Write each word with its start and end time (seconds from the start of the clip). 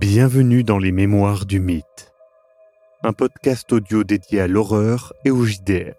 Bienvenue 0.00 0.62
dans 0.62 0.78
les 0.78 0.92
Mémoires 0.92 1.44
du 1.44 1.58
Mythe, 1.58 2.12
un 3.02 3.12
podcast 3.12 3.72
audio 3.72 4.04
dédié 4.04 4.42
à 4.42 4.46
l'horreur 4.46 5.12
et 5.24 5.32
au 5.32 5.44
JDR. 5.44 5.94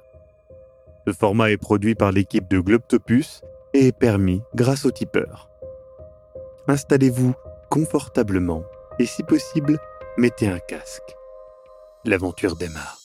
Ce 1.06 1.12
format 1.12 1.52
est 1.52 1.58
produit 1.58 1.96
par 1.96 2.14
l'équipe 2.14 2.50
de 2.50 2.62
Globtopus 2.62 3.42
et 3.74 3.88
est 3.88 3.98
permis 3.98 4.42
grâce 4.56 4.86
au 4.86 4.92
tipeur. 4.92 5.50
Installez-vous 6.70 7.34
confortablement 7.70 8.64
et 9.00 9.06
si 9.06 9.22
possible, 9.24 9.78
mettez 10.18 10.48
un 10.48 10.60
casque. 10.60 11.18
L'aventure 12.06 12.56
démarre. 12.56 13.00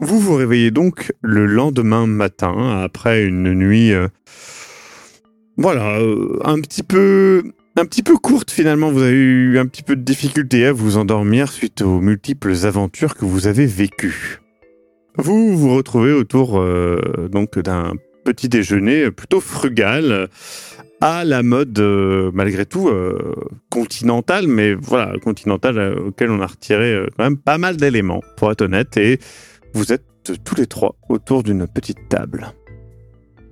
Vous 0.00 0.18
vous 0.18 0.36
réveillez 0.36 0.70
donc 0.70 1.12
le 1.20 1.44
lendemain 1.44 2.06
matin 2.06 2.80
après 2.82 3.24
une 3.24 3.52
nuit... 3.52 3.92
euh, 3.92 4.08
voilà, 5.58 5.98
euh, 6.00 6.40
un 6.44 6.60
petit 6.60 6.82
peu 6.82 7.44
un 7.76 7.84
petit 7.84 8.02
peu 8.02 8.16
courte 8.16 8.50
finalement. 8.50 8.90
Vous 8.90 9.02
avez 9.02 9.12
eu 9.12 9.58
un 9.58 9.66
petit 9.66 9.82
peu 9.82 9.96
de 9.96 10.02
difficulté 10.02 10.66
à 10.66 10.72
vous 10.72 10.96
endormir 10.96 11.50
suite 11.50 11.82
aux 11.82 12.00
multiples 12.00 12.54
aventures 12.64 13.14
que 13.14 13.24
vous 13.24 13.46
avez 13.46 13.66
vécues. 13.66 14.40
Vous 15.16 15.56
vous 15.56 15.74
retrouvez 15.74 16.12
autour 16.12 16.58
euh, 16.58 17.28
donc 17.30 17.58
d'un 17.58 17.92
petit 18.24 18.48
déjeuner 18.48 19.10
plutôt 19.10 19.40
frugal 19.40 20.28
à 21.00 21.24
la 21.24 21.42
mode 21.42 21.78
euh, 21.78 22.30
malgré 22.32 22.64
tout 22.64 22.88
euh, 22.88 23.34
continentale, 23.70 24.46
mais 24.48 24.74
voilà 24.74 25.18
continentale 25.22 25.98
auquel 25.98 26.30
on 26.30 26.40
a 26.40 26.46
retiré 26.46 27.06
quand 27.16 27.24
même 27.24 27.36
pas 27.36 27.58
mal 27.58 27.76
d'éléments 27.76 28.22
pour 28.36 28.50
être 28.50 28.62
honnête. 28.62 28.96
Et 28.96 29.20
vous 29.74 29.92
êtes 29.92 30.04
tous 30.44 30.54
les 30.54 30.66
trois 30.66 30.96
autour 31.08 31.42
d'une 31.42 31.66
petite 31.66 32.08
table. 32.08 32.52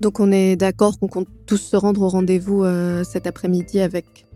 Donc 0.02 0.18
on 0.18 0.32
est 0.32 0.56
d'accord 0.56 0.98
qu'on 0.98 1.06
compte 1.06 1.28
tous 1.46 1.58
se 1.58 1.76
rendre 1.76 2.02
au 2.02 2.08
rendez-vous 2.08 2.64
euh, 2.64 3.04
cet 3.04 3.28
après-midi 3.28 3.78
avec, 3.78 4.26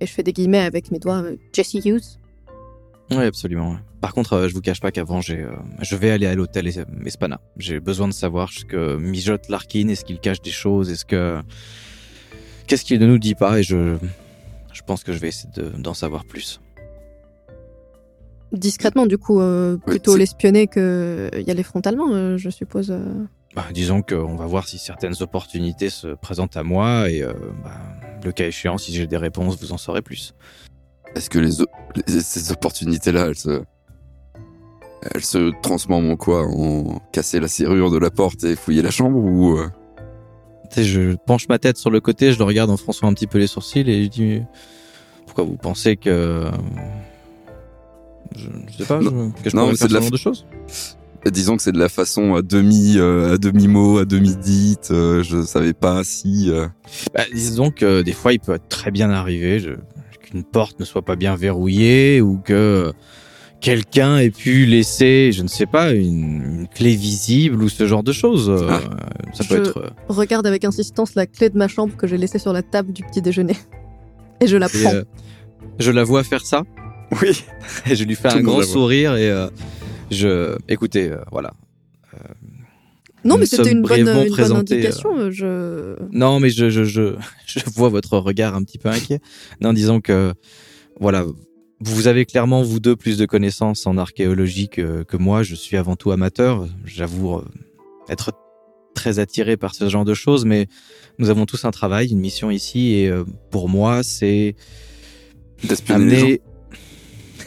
et 0.00 0.06
je 0.06 0.12
fais 0.12 0.24
des 0.24 0.32
guillemets 0.32 0.58
avec 0.58 0.90
mes 0.90 0.98
doigts, 0.98 1.22
euh, 1.22 1.36
Jesse 1.52 1.74
Hughes. 1.74 2.18
Oui, 3.12 3.22
absolument. 3.22 3.76
Par 4.00 4.12
contre, 4.12 4.32
euh, 4.32 4.48
je 4.48 4.54
vous 4.54 4.60
cache 4.60 4.80
pas 4.80 4.90
qu'avant, 4.90 5.20
j'ai, 5.20 5.38
euh, 5.40 5.52
je 5.82 5.94
vais 5.94 6.10
aller 6.10 6.26
à 6.26 6.34
l'hôtel 6.34 6.66
Es- 6.66 6.84
Espana. 7.06 7.40
J'ai 7.58 7.78
besoin 7.78 8.08
de 8.08 8.12
savoir 8.12 8.50
ce 8.52 8.64
que 8.64 8.96
mijote 8.96 9.48
Larkin. 9.48 9.86
Est-ce 9.86 10.04
qu'il 10.04 10.18
cache 10.18 10.42
des 10.42 10.50
choses 10.50 10.90
Est-ce 10.90 11.04
que 11.04 11.40
qu'est-ce 12.66 12.84
qu'il 12.84 12.98
ne 12.98 13.06
nous 13.06 13.18
dit 13.20 13.36
pas 13.36 13.60
Et 13.60 13.62
je, 13.62 13.96
je 14.72 14.82
pense 14.82 15.04
que 15.04 15.12
je 15.12 15.18
vais 15.18 15.28
essayer 15.28 15.48
de- 15.54 15.68
d'en 15.80 15.94
savoir 15.94 16.24
plus. 16.24 16.60
Discrètement, 18.52 19.06
du 19.06 19.18
coup, 19.18 19.40
plutôt 19.86 20.16
l'espionner 20.16 20.66
que 20.66 21.30
y 21.44 21.50
aller 21.50 21.62
frontalement, 21.62 22.36
je 22.36 22.50
suppose. 22.50 22.92
Bah, 23.54 23.66
disons 23.72 24.02
qu'on 24.02 24.34
va 24.34 24.46
voir 24.46 24.66
si 24.66 24.78
certaines 24.78 25.14
opportunités 25.20 25.88
se 25.90 26.08
présentent 26.08 26.56
à 26.56 26.64
moi 26.64 27.08
et 27.08 27.22
euh, 27.22 27.32
bah, 27.62 27.70
le 28.24 28.32
cas 28.32 28.46
échéant, 28.48 28.78
si 28.78 28.92
j'ai 28.92 29.06
des 29.06 29.16
réponses, 29.16 29.56
vous 29.60 29.72
en 29.72 29.78
saurez 29.78 30.02
plus. 30.02 30.34
Est-ce 31.14 31.30
que 31.30 31.38
les, 31.38 31.60
o- 31.62 31.66
les- 32.08 32.20
ces 32.20 32.50
opportunités-là, 32.50 33.26
elles 33.26 33.36
se, 33.38 33.62
elles 35.14 35.24
se 35.24 35.52
transforment 35.62 36.10
en 36.10 36.16
quoi? 36.16 36.44
En 36.48 36.98
casser 37.12 37.38
la 37.38 37.46
serrure 37.46 37.92
de 37.92 37.98
la 37.98 38.10
porte 38.10 38.42
et 38.42 38.56
fouiller 38.56 38.82
la 38.82 38.90
chambre 38.90 39.18
ou 39.18 39.56
euh, 39.56 39.68
je 40.76 41.14
penche 41.26 41.46
ma 41.48 41.60
tête 41.60 41.76
sur 41.76 41.90
le 41.90 42.00
côté, 42.00 42.32
je 42.32 42.38
le 42.38 42.44
regarde 42.44 42.70
en 42.70 42.76
fronçant 42.76 43.06
un 43.06 43.14
petit 43.14 43.28
peu 43.28 43.38
les 43.38 43.46
sourcils 43.46 43.88
et 43.88 44.02
je 44.04 44.08
dis 44.08 44.42
pourquoi 45.26 45.44
vous 45.44 45.56
pensez 45.56 45.96
que 45.96 46.50
je, 48.34 48.48
je 48.66 48.78
sais 48.78 48.84
pas 48.84 48.98
Non. 49.00 49.32
je- 49.36 49.42
que 49.44 49.50
je 49.50 49.54
Non, 49.56 49.62
pourrais 49.62 49.72
mais 49.72 49.76
faire 49.76 49.86
c'est 49.86 49.88
de 49.88 49.92
la 49.94 50.00
ce 50.00 50.04
genre 50.06 50.10
de 50.10 50.16
choses? 50.16 50.46
Disons 51.30 51.56
que 51.56 51.62
c'est 51.62 51.72
de 51.72 51.78
la 51.78 51.88
façon 51.88 52.34
à 52.34 52.42
demi, 52.42 52.94
euh, 52.96 53.34
à 53.34 53.38
demi 53.38 53.68
mot, 53.68 53.98
à 53.98 54.04
demi 54.04 54.36
dite. 54.36 54.88
euh, 54.90 55.22
je 55.22 55.42
savais 55.42 55.72
pas 55.72 56.02
si. 56.04 56.50
euh, 56.50 56.66
Bah, 57.14 57.22
disons 57.32 57.70
que 57.70 58.02
des 58.02 58.12
fois, 58.12 58.32
il 58.32 58.40
peut 58.40 58.54
être 58.54 58.68
très 58.68 58.90
bien 58.90 59.10
arrivé 59.10 59.58
je- 59.60 59.70
qu'une 60.20 60.44
porte 60.44 60.78
ne 60.80 60.84
soit 60.84 61.02
pas 61.02 61.16
bien 61.16 61.34
verrouillée 61.36 62.20
ou 62.20 62.38
que 62.38 62.92
quelqu'un 63.60 64.18
ait 64.18 64.30
pu 64.30 64.66
laisser, 64.66 65.30
je 65.32 65.42
ne 65.42 65.48
sais 65.48 65.64
pas, 65.66 65.92
une, 65.92 66.42
une 66.60 66.68
clé 66.68 66.94
visible 66.94 67.62
ou 67.62 67.68
ce 67.70 67.86
genre 67.86 68.02
de 68.02 68.12
choses. 68.12 68.50
Euh, 68.50 68.68
Ah. 68.68 68.80
ça 69.32 69.44
peut 69.44 69.56
Je- 69.64 69.70
être. 69.70 69.78
euh, 69.78 69.90
Regarde 70.08 70.46
avec 70.46 70.64
insistance 70.64 71.14
la 71.14 71.26
clé 71.26 71.48
de 71.48 71.56
ma 71.56 71.68
chambre 71.68 71.96
que 71.96 72.06
j'ai 72.06 72.18
laissée 72.18 72.38
sur 72.38 72.52
la 72.52 72.62
table 72.62 72.92
du 72.92 73.02
petit 73.02 73.22
déjeuner. 73.22 73.56
Et 74.40 74.46
je 74.46 74.56
la 74.58 74.66
et, 74.66 74.82
prends. 74.82 74.92
euh, 74.94 75.04
je 75.78 75.90
la 75.90 76.04
vois 76.04 76.22
faire 76.24 76.44
ça 76.44 76.62
Oui. 77.22 77.44
et 77.86 77.94
je 77.94 78.04
lui 78.04 78.16
fais 78.16 78.28
Tout 78.28 78.38
un 78.38 78.42
grand 78.42 78.62
sourire 78.62 79.14
et 79.16 79.30
euh, 79.30 79.46
je. 80.14 80.56
Écoutez, 80.68 81.10
euh, 81.10 81.18
voilà. 81.30 81.52
non, 83.24 83.34
nous 83.34 83.40
mais 83.40 83.46
c'était 83.46 83.72
une 83.72 83.82
bonne, 83.82 84.00
une 84.00 84.04
bonne 84.06 84.52
indication. 84.56 85.10
euh, 85.18 85.30
Je... 85.30 85.96
Non, 86.12 86.40
mais 86.40 86.50
je, 86.50 86.70
je, 86.70 86.84
je, 86.84 87.14
je 87.46 87.60
vois 87.74 87.88
votre 87.88 88.18
regard 88.18 88.54
un 88.54 88.62
petit 88.62 88.78
peu 88.78 88.88
inquiet. 88.88 89.20
Non, 89.60 89.72
disons 89.72 90.00
que, 90.00 90.32
voilà, 91.00 91.24
vous 91.80 92.06
avez 92.06 92.24
clairement, 92.24 92.62
vous 92.62 92.80
deux, 92.80 92.96
plus 92.96 93.18
de 93.18 93.26
connaissances 93.26 93.86
en 93.86 93.98
archéologie 93.98 94.68
que, 94.68 95.02
que 95.02 95.16
moi. 95.16 95.42
Je 95.42 95.54
suis 95.54 95.76
avant 95.76 95.96
tout 95.96 96.10
amateur. 96.12 96.66
J'avoue 96.84 97.36
euh, 97.36 97.44
être 98.08 98.32
très 98.94 99.18
attiré 99.18 99.56
par 99.56 99.74
ce 99.74 99.88
genre 99.88 100.04
de 100.04 100.14
choses, 100.14 100.44
mais 100.44 100.68
nous 101.18 101.28
avons 101.30 101.46
tous 101.46 101.64
un 101.64 101.70
travail, 101.72 102.12
une 102.12 102.20
mission 102.20 102.50
ici, 102.50 102.92
et 102.94 103.08
euh, 103.08 103.24
pour 103.50 103.68
moi, 103.68 104.02
c'est 104.04 104.54
D'espionner 105.64 106.04
les 106.06 106.16
gens. 106.16 106.22
amener. 106.26 106.40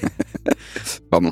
Pardon. 1.10 1.32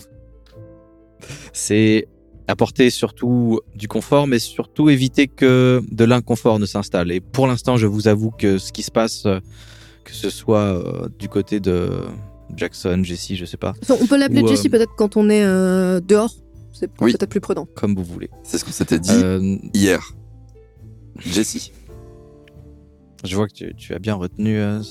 C'est 1.58 2.08
apporter 2.50 2.90
surtout 2.90 3.62
du 3.76 3.88
confort, 3.88 4.28
mais 4.28 4.40
surtout 4.40 4.90
éviter 4.90 5.28
que 5.28 5.82
de 5.90 6.04
l'inconfort 6.04 6.60
ne 6.60 6.66
s'installe. 6.66 7.12
Et 7.14 7.22
pour 7.22 7.48
l'instant, 7.48 7.78
je 7.78 7.88
vous 7.88 8.10
avoue 8.10 8.30
que 8.32 8.58
ce 8.58 8.74
qui 8.74 8.84
se 8.84 8.92
passe, 8.92 9.26
euh, 9.26 9.40
que 10.04 10.12
ce 10.14 10.30
soit 10.30 10.60
euh, 10.60 11.08
du 11.18 11.30
côté 11.30 11.62
de 11.62 11.90
Jackson, 12.56 13.00
Jesse, 13.04 13.34
je 13.36 13.46
sais 13.46 13.56
pas, 13.58 13.74
On 13.90 14.06
peut 14.06 14.18
l'appeler 14.18 14.42
Ou, 14.42 14.46
euh, 14.46 14.50
Jesse 14.50 14.68
peut-être 14.68 14.94
quand 14.98 15.16
on 15.18 15.30
est 15.30 15.44
euh, 15.44 16.02
dehors. 16.02 16.34
C'est 16.74 16.92
Oui. 17.00 17.14
peut-être 17.14 17.30
plus 17.30 17.40
prudent. 17.40 17.68
comme 17.74 17.96
vous 17.96 18.04
voulez. 18.04 18.30
C'est 18.44 18.58
ce 18.58 18.66
qu'on 18.66 18.72
s'était 18.72 19.00
dit 19.00 19.10
Euh, 19.14 19.56
hier. 19.74 20.02
Jessie. 21.20 21.72
je 23.24 23.34
vois 23.36 23.48
que 23.48 23.54
tu, 23.54 23.74
tu 23.76 23.94
as 23.94 24.00
bien 24.00 24.16
retenu. 24.16 24.60
euh, 24.60 24.82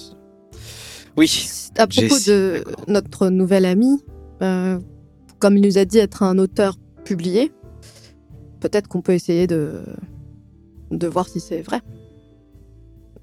Oui, 1.18 1.46
À 1.76 1.86
propos 1.86 2.16
de 2.26 2.64
notre 2.88 3.28
nouvel 3.28 3.66
ami, 3.66 4.02
euh, 4.42 4.78
comme 5.44 5.58
il 5.58 5.62
nous 5.62 5.76
a 5.76 5.84
dit 5.84 5.98
être 5.98 6.22
un 6.22 6.38
auteur 6.38 6.78
publié, 7.04 7.52
peut-être 8.60 8.88
qu'on 8.88 9.02
peut 9.02 9.12
essayer 9.12 9.46
de, 9.46 9.82
voir 11.12 11.28
si 11.28 11.38
c'est 11.38 11.60
vrai. 11.60 11.82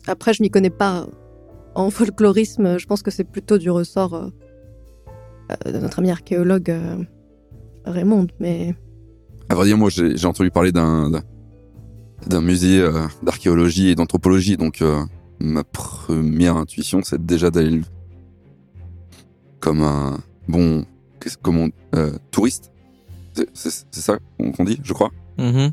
Après, 0.05 0.31
je 0.31 0.43
m'y 0.43 0.51
connais 0.51 0.69
pas 0.69 1.07
en 1.73 1.89
folklorisme. 1.89 2.77
Je 2.77 2.85
pense 2.85 3.01
que 3.01 3.09
c'est 3.09 3.23
plutôt 3.23 3.57
du 3.57 3.71
ressort 3.71 4.13
euh, 4.13 4.29
euh, 5.65 5.71
de 5.71 5.79
notre 5.79 5.97
ami 5.97 6.11
archéologue 6.11 6.69
euh, 6.69 7.03
Raymond. 7.85 8.27
Mais 8.39 8.75
À 9.49 9.55
vrai 9.55 9.65
dire, 9.65 9.79
moi, 9.79 9.89
j'ai 9.89 10.25
entendu 10.27 10.51
parler 10.51 10.71
d'un 10.71 11.09
d'un- 11.09 12.41
musée 12.41 12.87
d'archéologie 13.23 13.89
et 13.89 13.95
d'anthropologie, 13.95 14.57
donc 14.57 14.83
ma 15.39 15.63
première 15.63 16.55
intuition, 16.55 17.01
c'est 17.03 17.25
déjà 17.25 17.49
d'aller 17.49 17.77
le- 17.77 17.83
comme 19.59 19.81
un 19.81 20.19
bon, 20.47 20.85
comme 21.41 21.57
on- 21.57 21.71
euh, 21.95 22.11
touriste. 22.31 22.71
C'est- 23.53 23.85
ça 23.91 24.17
qu'on 24.55 24.63
dit, 24.63 24.79
je 24.83 24.93
crois. 24.93 25.11
Mhm. 25.37 25.71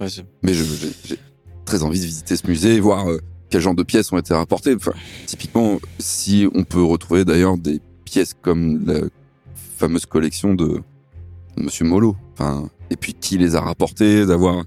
Ouais, 0.00 0.08
c'est- 0.08 0.24
Mais 0.42 0.54
j'ai 0.54 1.18
très 1.64 1.82
envie 1.82 1.98
de 2.00 2.04
visiter 2.04 2.36
ce 2.36 2.46
musée, 2.46 2.78
voir 2.80 3.08
euh, 3.10 3.18
quel 3.50 3.60
genre 3.60 3.74
de 3.74 3.82
pièces 3.82 4.12
ont 4.12 4.18
été 4.18 4.34
rapportées. 4.34 4.74
Enfin, 4.74 4.92
typiquement, 5.26 5.78
si 5.98 6.48
on 6.54 6.64
peut 6.64 6.82
retrouver 6.82 7.24
d'ailleurs 7.24 7.58
des 7.58 7.80
pièces 8.04 8.34
comme 8.40 8.84
la 8.86 9.00
fameuse 9.78 10.06
collection 10.06 10.54
de 10.54 10.80
Monsieur 11.56 11.84
Molo. 11.84 12.16
Enfin, 12.34 12.68
et 12.90 12.96
puis 12.96 13.14
qui 13.14 13.36
les 13.38 13.56
a 13.56 13.60
rapportées, 13.60 14.24
d'avoir 14.26 14.64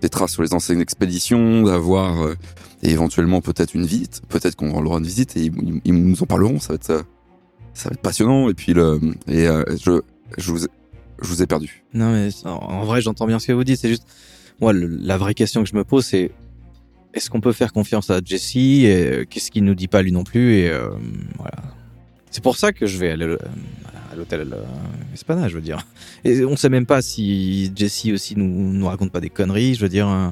des 0.00 0.08
traces 0.08 0.32
sur 0.32 0.42
les 0.42 0.54
anciennes 0.54 0.80
expéditions, 0.80 1.62
d'avoir 1.62 2.22
euh, 2.22 2.34
et 2.82 2.90
éventuellement 2.90 3.40
peut-être 3.40 3.74
une 3.74 3.86
visite. 3.86 4.22
Peut-être 4.28 4.56
qu'on 4.56 4.70
aura 4.84 4.98
une 4.98 5.04
visite 5.04 5.36
et 5.36 5.44
ils, 5.44 5.52
ils- 5.62 5.80
ils 5.84 5.94
nous 5.94 6.22
en 6.22 6.26
parleront. 6.26 6.58
Ça 6.58 6.68
va 6.68 6.74
être 6.76 6.90
euh, 6.90 7.02
ça 7.74 7.88
va 7.88 7.94
être 7.94 8.00
passionnant. 8.02 8.48
Et 8.48 8.54
puis 8.54 8.72
le 8.74 9.00
et 9.28 9.46
euh, 9.46 9.64
je 9.82 10.00
je 10.38 10.50
vous 10.50 10.64
ai, 10.64 10.68
je 11.20 11.28
vous 11.28 11.42
ai 11.42 11.46
perdu. 11.46 11.84
Non, 11.94 12.12
mais 12.12 12.28
en, 12.44 12.84
vrai, 12.84 13.00
j'entends 13.02 13.26
bien 13.26 13.38
ce 13.38 13.46
que 13.48 13.52
vous 13.52 13.64
dites. 13.64 13.78
C'est 13.80 13.88
juste, 13.88 14.06
moi, 14.60 14.72
le- 14.72 14.86
la 14.86 15.16
vraie 15.18 15.34
question 15.34 15.62
que 15.62 15.68
je 15.68 15.76
me 15.76 15.84
pose, 15.84 16.04
c'est 16.06 16.30
est-ce 17.14 17.28
qu'on 17.28 17.40
peut 17.40 17.52
faire 17.52 17.72
confiance 17.72 18.10
à 18.10 18.20
Jesse 18.24 18.56
et 18.56 18.86
euh, 18.86 19.24
qu'est-ce 19.28 19.50
qu'il 19.50 19.64
nous 19.64 19.74
dit 19.74 19.88
pas 19.88 20.02
lui 20.02 20.12
non 20.12 20.24
plus 20.24 20.54
Et 20.54 20.70
euh, 20.70 20.88
voilà. 21.36 21.58
C'est 22.30 22.42
pour 22.42 22.56
ça 22.56 22.72
que 22.72 22.86
je 22.86 22.96
vais 22.96 23.10
aller 23.10 23.36
à 24.10 24.16
l'hôtel 24.16 24.40
euh, 24.52 24.62
Espana, 25.12 25.48
je 25.48 25.54
veux 25.56 25.60
dire. 25.60 25.86
Et 26.24 26.44
on 26.44 26.56
sait 26.56 26.70
même 26.70 26.86
pas 26.86 27.02
si 27.02 27.70
Jesse 27.76 28.06
aussi 28.12 28.36
nous, 28.36 28.72
nous 28.72 28.86
raconte 28.86 29.12
pas 29.12 29.20
des 29.20 29.28
conneries. 29.28 29.74
Je 29.74 29.80
veux 29.82 29.90
dire, 29.90 30.08
euh, 30.08 30.28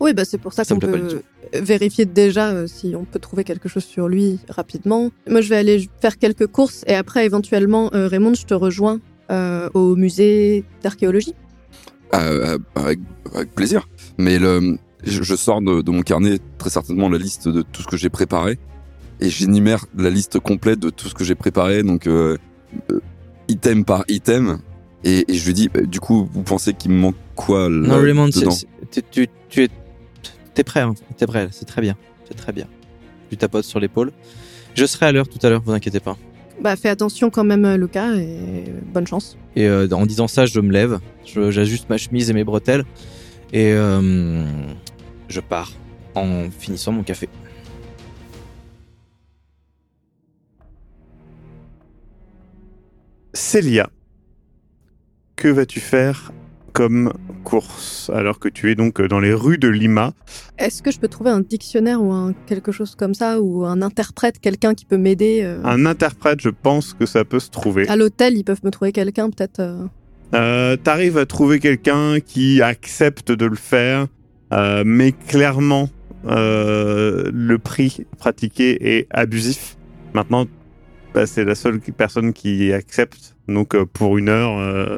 oui, 0.00 0.14
bah, 0.14 0.24
c'est 0.24 0.38
pour 0.38 0.54
ça 0.54 0.64
Ça 0.64 0.74
qu'on 0.74 0.80
me 0.80 0.90
plaît 0.92 1.00
pas 1.00 1.08
peut 1.08 1.22
vérifier 1.52 2.04
déjà 2.04 2.48
euh, 2.50 2.66
si 2.66 2.94
on 2.96 3.04
peut 3.04 3.18
trouver 3.18 3.44
quelque 3.44 3.68
chose 3.68 3.84
sur 3.84 4.08
lui 4.08 4.38
rapidement. 4.48 5.10
Moi, 5.28 5.40
je 5.40 5.48
vais 5.48 5.56
aller 5.56 5.88
faire 6.00 6.18
quelques 6.18 6.46
courses 6.46 6.84
et 6.86 6.94
après, 6.94 7.24
éventuellement, 7.26 7.90
euh, 7.94 8.08
Raymond, 8.08 8.34
je 8.34 8.44
te 8.46 8.54
rejoins 8.54 9.00
euh, 9.30 9.68
au 9.74 9.96
musée 9.96 10.64
d'archéologie. 10.82 11.34
Euh, 12.14 12.58
avec, 12.74 12.98
avec 13.34 13.54
plaisir. 13.54 13.88
Mais 14.18 14.38
le, 14.38 14.78
je, 15.04 15.22
je 15.22 15.34
sors 15.36 15.60
de, 15.62 15.80
de 15.82 15.90
mon 15.90 16.02
carnet 16.02 16.38
très 16.58 16.70
certainement 16.70 17.08
la 17.08 17.18
liste 17.18 17.48
de 17.48 17.62
tout 17.62 17.82
ce 17.82 17.86
que 17.86 17.96
j'ai 17.96 18.08
préparé. 18.10 18.58
et 19.20 19.28
j'énumère 19.30 19.86
la 19.96 20.10
liste 20.10 20.38
complète 20.40 20.80
de 20.80 20.90
tout 20.90 21.08
ce 21.08 21.14
que 21.14 21.22
j'ai 21.24 21.34
préparé, 21.36 21.82
donc 21.82 22.06
euh, 22.06 22.36
euh, 22.90 23.00
item 23.48 23.84
par 23.84 24.04
item. 24.08 24.58
Et, 25.04 25.24
et 25.32 25.34
je 25.34 25.46
lui 25.46 25.54
dis, 25.54 25.68
bah, 25.68 25.80
du 25.82 26.00
coup, 26.00 26.28
vous 26.32 26.42
pensez 26.42 26.74
qu'il 26.74 26.90
me 26.90 26.98
manque 26.98 27.16
quoi 27.36 27.68
là, 27.70 27.88
non, 27.88 28.00
Raymond, 28.02 28.30
c'est- 28.32 28.40
dedans 28.40 28.50
c'est- 28.50 28.66
tu, 28.90 29.02
tu, 29.10 29.28
tu 29.48 29.62
es, 29.64 29.68
t'es 30.54 30.64
prêt, 30.64 30.80
hein, 30.80 30.94
t'es 31.16 31.26
prêt, 31.26 31.48
c'est 31.50 31.64
très 31.66 31.80
bien, 31.80 31.96
c'est 32.28 32.34
très 32.36 32.52
bien. 32.52 32.66
Tu 33.30 33.36
tapotes 33.36 33.64
sur 33.64 33.80
l'épaule. 33.80 34.12
Je 34.74 34.84
serai 34.86 35.06
à 35.06 35.12
l'heure 35.12 35.28
tout 35.28 35.38
à 35.44 35.50
l'heure, 35.50 35.62
vous 35.64 35.72
inquiétez 35.72 36.00
pas. 36.00 36.16
Bah, 36.60 36.76
fais 36.76 36.88
attention 36.90 37.30
quand 37.30 37.44
même, 37.44 37.66
Lucas, 37.76 38.14
et 38.16 38.64
bonne 38.92 39.06
chance. 39.06 39.36
Et 39.56 39.66
euh, 39.66 39.88
en 39.92 40.04
disant 40.06 40.28
ça, 40.28 40.46
je 40.46 40.60
me 40.60 40.70
lève, 40.72 40.98
je- 41.24 41.50
j'ajuste 41.50 41.88
ma 41.88 41.96
chemise 41.96 42.28
et 42.30 42.32
mes 42.34 42.44
bretelles, 42.44 42.84
et 43.52 43.72
euh, 43.72 44.44
je 45.28 45.40
pars 45.40 45.72
en 46.14 46.50
finissant 46.50 46.92
mon 46.92 47.02
café. 47.02 47.28
Célia, 53.32 53.88
que 55.36 55.48
vas-tu 55.48 55.80
faire 55.80 56.32
comme 56.80 57.12
course 57.44 58.10
alors 58.14 58.38
que 58.38 58.48
tu 58.48 58.70
es 58.70 58.74
donc 58.74 59.02
dans 59.02 59.20
les 59.20 59.34
rues 59.34 59.58
de 59.58 59.68
Lima 59.68 60.14
Est-ce 60.58 60.82
que 60.82 60.90
je 60.90 60.98
peux 60.98 61.08
trouver 61.08 61.28
un 61.28 61.40
dictionnaire 61.40 62.02
ou 62.02 62.10
un 62.10 62.32
quelque 62.46 62.72
chose 62.72 62.94
comme 62.94 63.12
ça, 63.12 63.38
ou 63.38 63.66
un 63.66 63.82
interprète, 63.82 64.38
quelqu'un 64.40 64.72
qui 64.72 64.86
peut 64.86 64.96
m'aider 64.96 65.42
euh, 65.42 65.60
Un 65.62 65.84
interprète, 65.84 66.40
je 66.40 66.48
pense 66.48 66.94
que 66.94 67.04
ça 67.04 67.26
peut 67.26 67.38
se 67.38 67.50
trouver. 67.50 67.86
À 67.88 67.96
l'hôtel, 67.96 68.34
ils 68.38 68.44
peuvent 68.44 68.64
me 68.64 68.70
trouver 68.70 68.92
quelqu'un, 68.92 69.28
peut-être. 69.28 69.60
euh, 69.60 69.84
Euh, 70.34 70.76
T'arrives 70.78 71.18
à 71.18 71.26
trouver 71.26 71.60
quelqu'un 71.60 72.18
qui 72.20 72.62
accepte 72.62 73.30
de 73.30 73.44
le 73.44 73.56
faire, 73.56 74.06
euh, 74.54 74.82
mais 74.86 75.12
clairement, 75.12 75.90
euh, 76.24 77.30
le 77.30 77.58
prix 77.58 78.06
pratiqué 78.18 78.96
est 78.96 79.06
abusif. 79.10 79.76
Maintenant, 80.14 80.46
bah, 81.12 81.26
c'est 81.26 81.44
la 81.44 81.54
seule 81.54 81.78
personne 81.80 82.32
qui 82.32 82.72
accepte. 82.72 83.36
Donc, 83.48 83.74
euh, 83.74 83.84
pour 83.84 84.16
une 84.16 84.30
heure, 84.30 84.56
euh, 84.58 84.96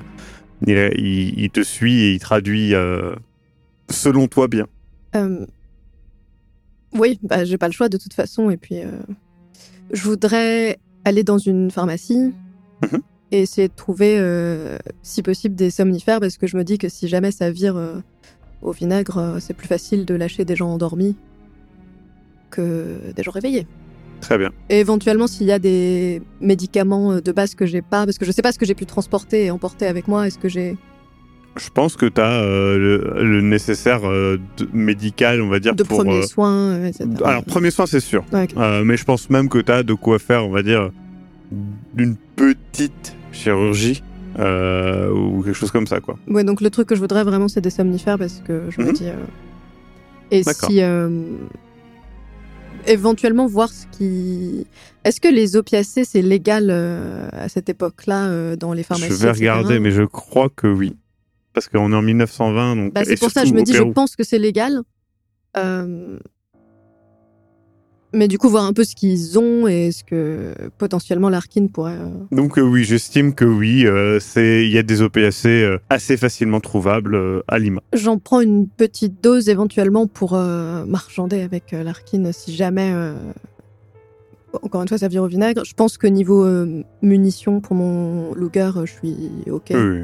il, 0.67 0.77
il- 0.99 1.39
il 1.45 1.51
te 1.51 1.63
suit 1.63 2.01
et 2.01 2.13
il 2.15 2.19
traduit 2.19 2.75
euh, 2.75 3.15
selon 3.91 4.27
toi 4.29 4.49
bien. 4.49 4.67
Euh, 5.17 5.45
Oui, 6.95 7.19
bah, 7.23 7.45
j'ai 7.45 7.59
pas 7.59 7.69
le 7.69 7.73
choix 7.73 7.89
de 7.89 7.97
toute 7.97 8.13
façon. 8.15 8.51
Et 8.51 8.57
puis, 8.57 8.79
euh, 8.81 8.91
je 9.93 10.03
voudrais 10.03 10.79
aller 11.05 11.25
dans 11.25 11.39
une 11.39 11.71
pharmacie 11.71 12.33
Mhm. 12.83 13.01
et 13.31 13.43
essayer 13.43 13.69
de 13.69 13.73
trouver, 13.75 14.19
si 15.03 15.23
possible, 15.23 15.55
des 15.55 15.71
somnifères 15.71 16.21
parce 16.21 16.37
que 16.37 16.47
je 16.47 16.57
me 16.57 16.65
dis 16.65 16.79
que 16.79 16.89
si 16.89 17.09
jamais 17.09 17.31
ça 17.31 17.51
vire 17.51 17.81
au 18.61 18.73
vinaigre, 18.73 19.37
c'est 19.41 19.55
plus 19.55 19.69
facile 19.69 20.05
de 20.05 20.15
lâcher 20.15 20.45
des 20.45 20.55
gens 20.57 20.69
endormis 20.71 21.17
que 22.51 22.99
des 23.17 23.23
gens 23.23 23.31
réveillés. 23.31 23.67
Très 24.23 24.39
bien. 24.39 24.51
Et 24.71 24.81
éventuellement, 24.81 25.27
s'il 25.27 25.47
y 25.49 25.53
a 25.53 25.59
des 25.59 26.23
médicaments 26.41 27.13
euh, 27.13 27.21
de 27.21 27.33
base 27.33 27.55
que 27.55 27.67
j'ai 27.67 27.83
pas, 27.83 28.07
parce 28.07 28.17
que 28.17 28.25
je 28.25 28.31
sais 28.33 28.41
pas 28.41 28.53
ce 28.53 28.59
que 28.59 28.65
j'ai 28.65 28.75
pu 28.75 28.87
transporter 28.87 29.45
et 29.45 29.51
emporter 29.51 29.87
avec 29.87 30.09
moi, 30.09 30.27
est-ce 30.27 30.39
que 30.39 30.49
j'ai 30.49 30.77
Je 31.57 31.69
pense 31.69 31.97
que 31.97 32.07
tu 32.07 32.21
as 32.21 32.41
le, 32.43 33.15
le 33.21 33.41
nécessaire 33.43 34.09
euh, 34.09 34.39
de- 34.57 34.69
médical, 34.73 35.43
on 35.43 35.49
va 35.49 35.59
dire, 35.61 35.75
de 35.75 35.83
pour... 35.83 35.99
premiers 35.99 36.23
euh, 36.23 36.27
soins, 36.27 36.71
euh, 36.71 36.87
etc. 36.87 37.07
alors, 37.25 37.45
premier 37.45 37.71
soin, 37.71 37.85
c'est 37.87 38.01
sûr. 38.01 38.25
Euh, 38.57 38.85
mais 38.85 38.97
je 38.97 39.05
pense 39.05 39.29
même 39.29 39.49
que 39.51 39.59
tu 39.59 39.71
as 39.73 39.83
de 39.83 39.93
quoi 39.95 40.19
faire, 40.19 40.47
on 40.47 40.51
va 40.51 40.63
dire, 40.63 40.91
d'une 41.95 42.17
petite 42.37 43.17
chirurgie 43.33 44.03
euh, 44.39 45.11
ou 45.11 45.43
quelque 45.43 45.53
chose 45.55 45.71
comme 45.73 45.87
ça, 45.89 46.01
quoi. 46.01 46.17
Ouais, 46.29 46.45
donc 46.45 46.61
le 46.63 46.71
truc 46.71 46.87
que 46.89 46.95
je 46.95 47.01
voudrais 47.01 47.25
vraiment, 47.25 47.49
c'est 47.49 47.61
des 47.61 47.71
somnifères 47.71 48.19
parce 48.19 48.41
que 48.47 48.63
je 48.71 48.81
me 48.81 48.87
Mhm. 48.87 48.93
dis. 48.95 49.09
euh, 49.09 49.15
Et 50.31 50.43
si. 50.45 50.81
Éventuellement 52.87 53.47
voir 53.47 53.69
ce 53.69 53.87
qui. 53.93 54.67
Est-ce 55.05 55.21
que 55.21 55.29
les 55.29 55.57
opiacés, 55.57 56.05
c'est 56.05 56.23
légal 56.23 56.69
euh, 56.71 57.29
à 57.33 57.49
cette 57.49 57.69
époque-là 57.69 58.27
euh, 58.27 58.57
dans 58.57 58.73
les 58.73 58.83
pharmacies 58.83 59.13
je 59.13 59.17
vais 59.17 59.29
etc. 59.31 59.41
regarder, 59.41 59.79
mais 59.79 59.91
je 59.91 60.03
crois 60.03 60.49
que 60.49 60.67
oui. 60.67 60.97
Parce 61.53 61.69
qu'on 61.69 61.93
est 61.93 61.97
en 61.97 62.03
1920, 62.03 62.77
donc... 62.77 62.95
Bah, 62.95 63.05
c'est 63.05 63.19
pour 63.19 63.31
ça, 63.31 63.43
surtout 63.43 63.51
je 63.51 63.61
me 63.61 63.63
dis, 63.63 63.75
je 63.75 63.83
pense 63.83 64.17
que 64.17 64.25
c'est 64.25 64.39
légal. 64.39 64.81
Euh, 65.57 66.19
Mais 68.15 68.29
du 68.29 68.37
coup, 68.39 68.49
voir 68.49 68.65
un 68.65 68.73
peu 68.73 68.85
ce 68.85 68.95
qu'ils 68.95 69.39
ont 69.39 69.67
et 69.67 69.91
ce 69.91 70.05
que 70.05 70.53
potentiellement 70.79 71.31
Larkin 71.31 71.67
pourrait. 71.67 71.97
euh, 71.99 72.11
Donc 72.31 72.59
euh, 72.59 72.63
oui, 72.63 72.85
j'estime 72.85 73.35
que 73.35 73.45
oui, 73.45 73.87
euh, 73.87 74.21
c'est 74.21 74.67
il 74.67 74.71
y 74.73 74.79
a 74.79 74.83
des 74.83 75.01
OPAC 75.01 75.35
assez 75.89 76.17
facilement 76.17 76.61
trouvables 76.61 77.43
à 77.49 77.59
Lima. 77.59 77.81
J'en 77.95 78.19
prends 78.19 78.41
une 78.41 78.69
petite 78.69 79.23
dose 79.23 79.49
éventuellement 79.49 80.07
pour 80.07 80.33
marchander 80.33 81.41
avec 81.41 81.73
Larkin 81.73 82.31
si 82.33 82.55
jamais. 82.55 82.93
Encore 84.61 84.83
une 84.83 84.89
fois, 84.89 84.99
ça 84.99 85.09
vire 85.09 85.23
au 85.23 85.29
vinaigre. 85.29 85.65
Je 85.65 85.73
pense 85.73 85.97
que 85.97 86.07
niveau 86.07 86.47
munitions 87.01 87.61
pour 87.61 87.75
mon 87.75 88.35
Luger, 88.35 88.71
je 88.85 88.93
suis 88.93 89.17
OK. 89.51 89.73
Oui. 89.75 90.03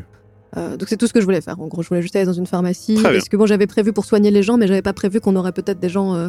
Euh, 0.56 0.76
donc 0.76 0.88
c'est 0.88 0.96
tout 0.96 1.06
ce 1.06 1.12
que 1.12 1.20
je 1.20 1.24
voulais 1.24 1.40
faire. 1.40 1.60
En 1.60 1.66
gros, 1.66 1.82
je 1.82 1.88
voulais 1.88 2.02
juste 2.02 2.16
aller 2.16 2.24
dans 2.24 2.32
une 2.32 2.46
pharmacie. 2.46 2.98
Parce 3.02 3.28
que 3.28 3.36
bon, 3.36 3.46
j'avais 3.46 3.66
prévu 3.66 3.92
pour 3.92 4.04
soigner 4.04 4.30
les 4.30 4.42
gens, 4.42 4.56
mais 4.56 4.66
j'avais 4.66 4.82
pas 4.82 4.92
prévu 4.94 5.20
qu'on 5.20 5.36
aurait 5.36 5.52
peut-être 5.52 5.78
des 5.78 5.90
gens 5.90 6.14
euh, 6.14 6.28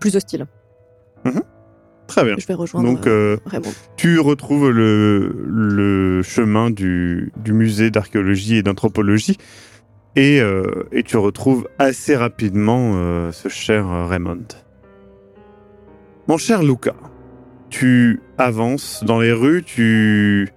plus 0.00 0.14
hostiles. 0.16 0.46
Très 2.06 2.24
bien. 2.24 2.36
Je 2.38 2.46
vais 2.46 2.54
rejoindre 2.54 2.88
Donc 2.88 3.06
euh, 3.06 3.36
euh, 3.36 3.38
Raymond. 3.46 3.72
tu 3.96 4.20
retrouves 4.20 4.70
le, 4.70 5.34
le 5.48 6.22
chemin 6.22 6.70
du, 6.70 7.32
du 7.36 7.52
musée 7.52 7.90
d'archéologie 7.90 8.56
et 8.56 8.62
d'anthropologie 8.62 9.38
et, 10.14 10.40
euh, 10.40 10.84
et 10.92 11.02
tu 11.02 11.16
retrouves 11.16 11.68
assez 11.78 12.14
rapidement 12.16 12.92
euh, 12.94 13.32
ce 13.32 13.48
cher 13.48 14.08
Raymond. 14.08 14.46
Mon 16.28 16.38
cher 16.38 16.62
Luca, 16.62 16.94
tu 17.70 18.20
avances 18.38 19.02
dans 19.04 19.20
les 19.20 19.32
rues, 19.32 19.62
tu, 19.64 20.48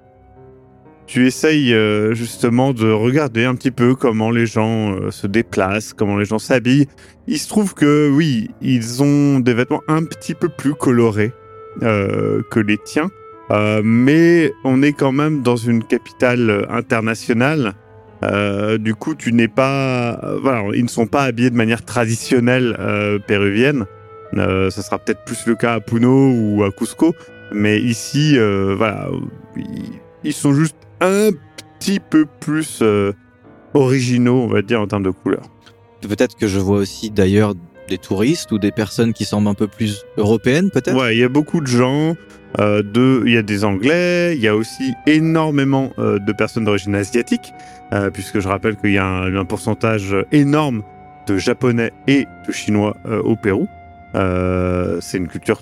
tu 1.09 1.25
essayes 1.25 1.73
euh, 1.73 2.13
justement 2.13 2.71
de 2.71 2.91
regarder 2.91 3.43
un 3.43 3.55
petit 3.55 3.71
peu 3.71 3.95
comment 3.95 4.29
les 4.29 4.45
gens 4.45 4.93
euh, 4.93 5.09
se 5.09 5.25
déplacent, 5.25 5.91
comment 5.93 6.17
les 6.17 6.25
gens 6.25 6.37
s'habillent. 6.37 6.87
Il 7.25 7.39
se 7.39 7.49
trouve 7.49 7.73
que 7.73 8.11
oui, 8.11 8.51
ils 8.61 9.01
ont 9.01 9.39
des 9.39 9.55
vêtements 9.55 9.81
un 9.87 10.03
petit 10.03 10.35
peu 10.35 10.49
plus 10.49 10.75
colorés 10.75 11.31
euh, 11.81 12.43
que 12.51 12.59
les 12.59 12.77
tiens. 12.77 13.09
Mais 13.83 14.53
on 14.63 14.83
est 14.83 14.93
quand 14.93 15.11
même 15.11 15.41
dans 15.41 15.55
une 15.55 15.83
capitale 15.83 16.67
internationale. 16.69 17.73
Du 18.79 18.93
coup, 18.93 19.15
tu 19.15 19.33
n'es 19.33 19.47
pas. 19.47 20.21
voilà, 20.39 20.65
ils 20.75 20.83
ne 20.83 20.87
sont 20.87 21.07
pas 21.07 21.23
habillés 21.23 21.49
de 21.49 21.55
manière 21.55 21.83
traditionnelle 21.83 22.77
péruvienne. 23.25 23.87
Ça 24.35 24.69
sera 24.69 24.99
peut-être 24.99 25.25
plus 25.25 25.47
le 25.47 25.55
cas 25.55 25.73
à 25.73 25.79
Puno 25.79 26.31
ou 26.31 26.63
à 26.63 26.69
Cusco. 26.69 27.15
Mais 27.51 27.79
ici, 27.79 28.37
voilà, 28.37 29.07
ils 30.23 30.33
sont 30.33 30.53
juste 30.53 30.75
un 31.01 31.31
petit 31.79 31.99
peu 31.99 32.25
plus 32.39 32.79
euh, 32.81 33.13
originaux, 33.73 34.41
on 34.41 34.47
va 34.47 34.61
dire, 34.61 34.81
en 34.81 34.87
termes 34.87 35.03
de 35.03 35.11
couleurs. 35.11 35.45
Peut-être 36.01 36.35
que 36.35 36.47
je 36.47 36.59
vois 36.59 36.77
aussi 36.77 37.11
d'ailleurs 37.11 37.53
des 37.87 37.97
touristes 37.97 38.51
ou 38.51 38.59
des 38.59 38.71
personnes 38.71 39.13
qui 39.13 39.25
semblent 39.25 39.47
un 39.47 39.53
peu 39.53 39.67
plus 39.67 40.05
européennes, 40.17 40.69
peut-être? 40.71 40.95
Ouais, 40.95 41.15
il 41.15 41.19
y 41.19 41.23
a 41.23 41.29
beaucoup 41.29 41.61
de 41.61 41.67
gens. 41.67 42.15
euh, 42.59 42.81
de, 42.81 43.23
il 43.25 43.33
y 43.33 43.37
a 43.37 43.41
des 43.41 43.63
Anglais, 43.63 44.35
il 44.35 44.41
y 44.41 44.47
a 44.47 44.55
aussi 44.55 44.93
énormément 45.05 45.91
euh, 45.99 46.19
de 46.19 46.33
personnes 46.33 46.65
d'origine 46.65 46.95
asiatique, 46.95 47.53
puisque 48.13 48.39
je 48.39 48.47
rappelle 48.47 48.75
qu'il 48.75 48.91
y 48.91 48.97
a 48.97 49.05
un, 49.05 49.35
un 49.35 49.45
pourcentage 49.45 50.15
énorme 50.31 50.83
de 51.27 51.37
Japonais 51.37 51.91
et 52.07 52.27
de 52.47 52.51
Chinois 52.51 52.95
au 53.23 53.35
Pérou. 53.35 53.67
C'est 54.13 55.17
une 55.17 55.27
culture, 55.27 55.61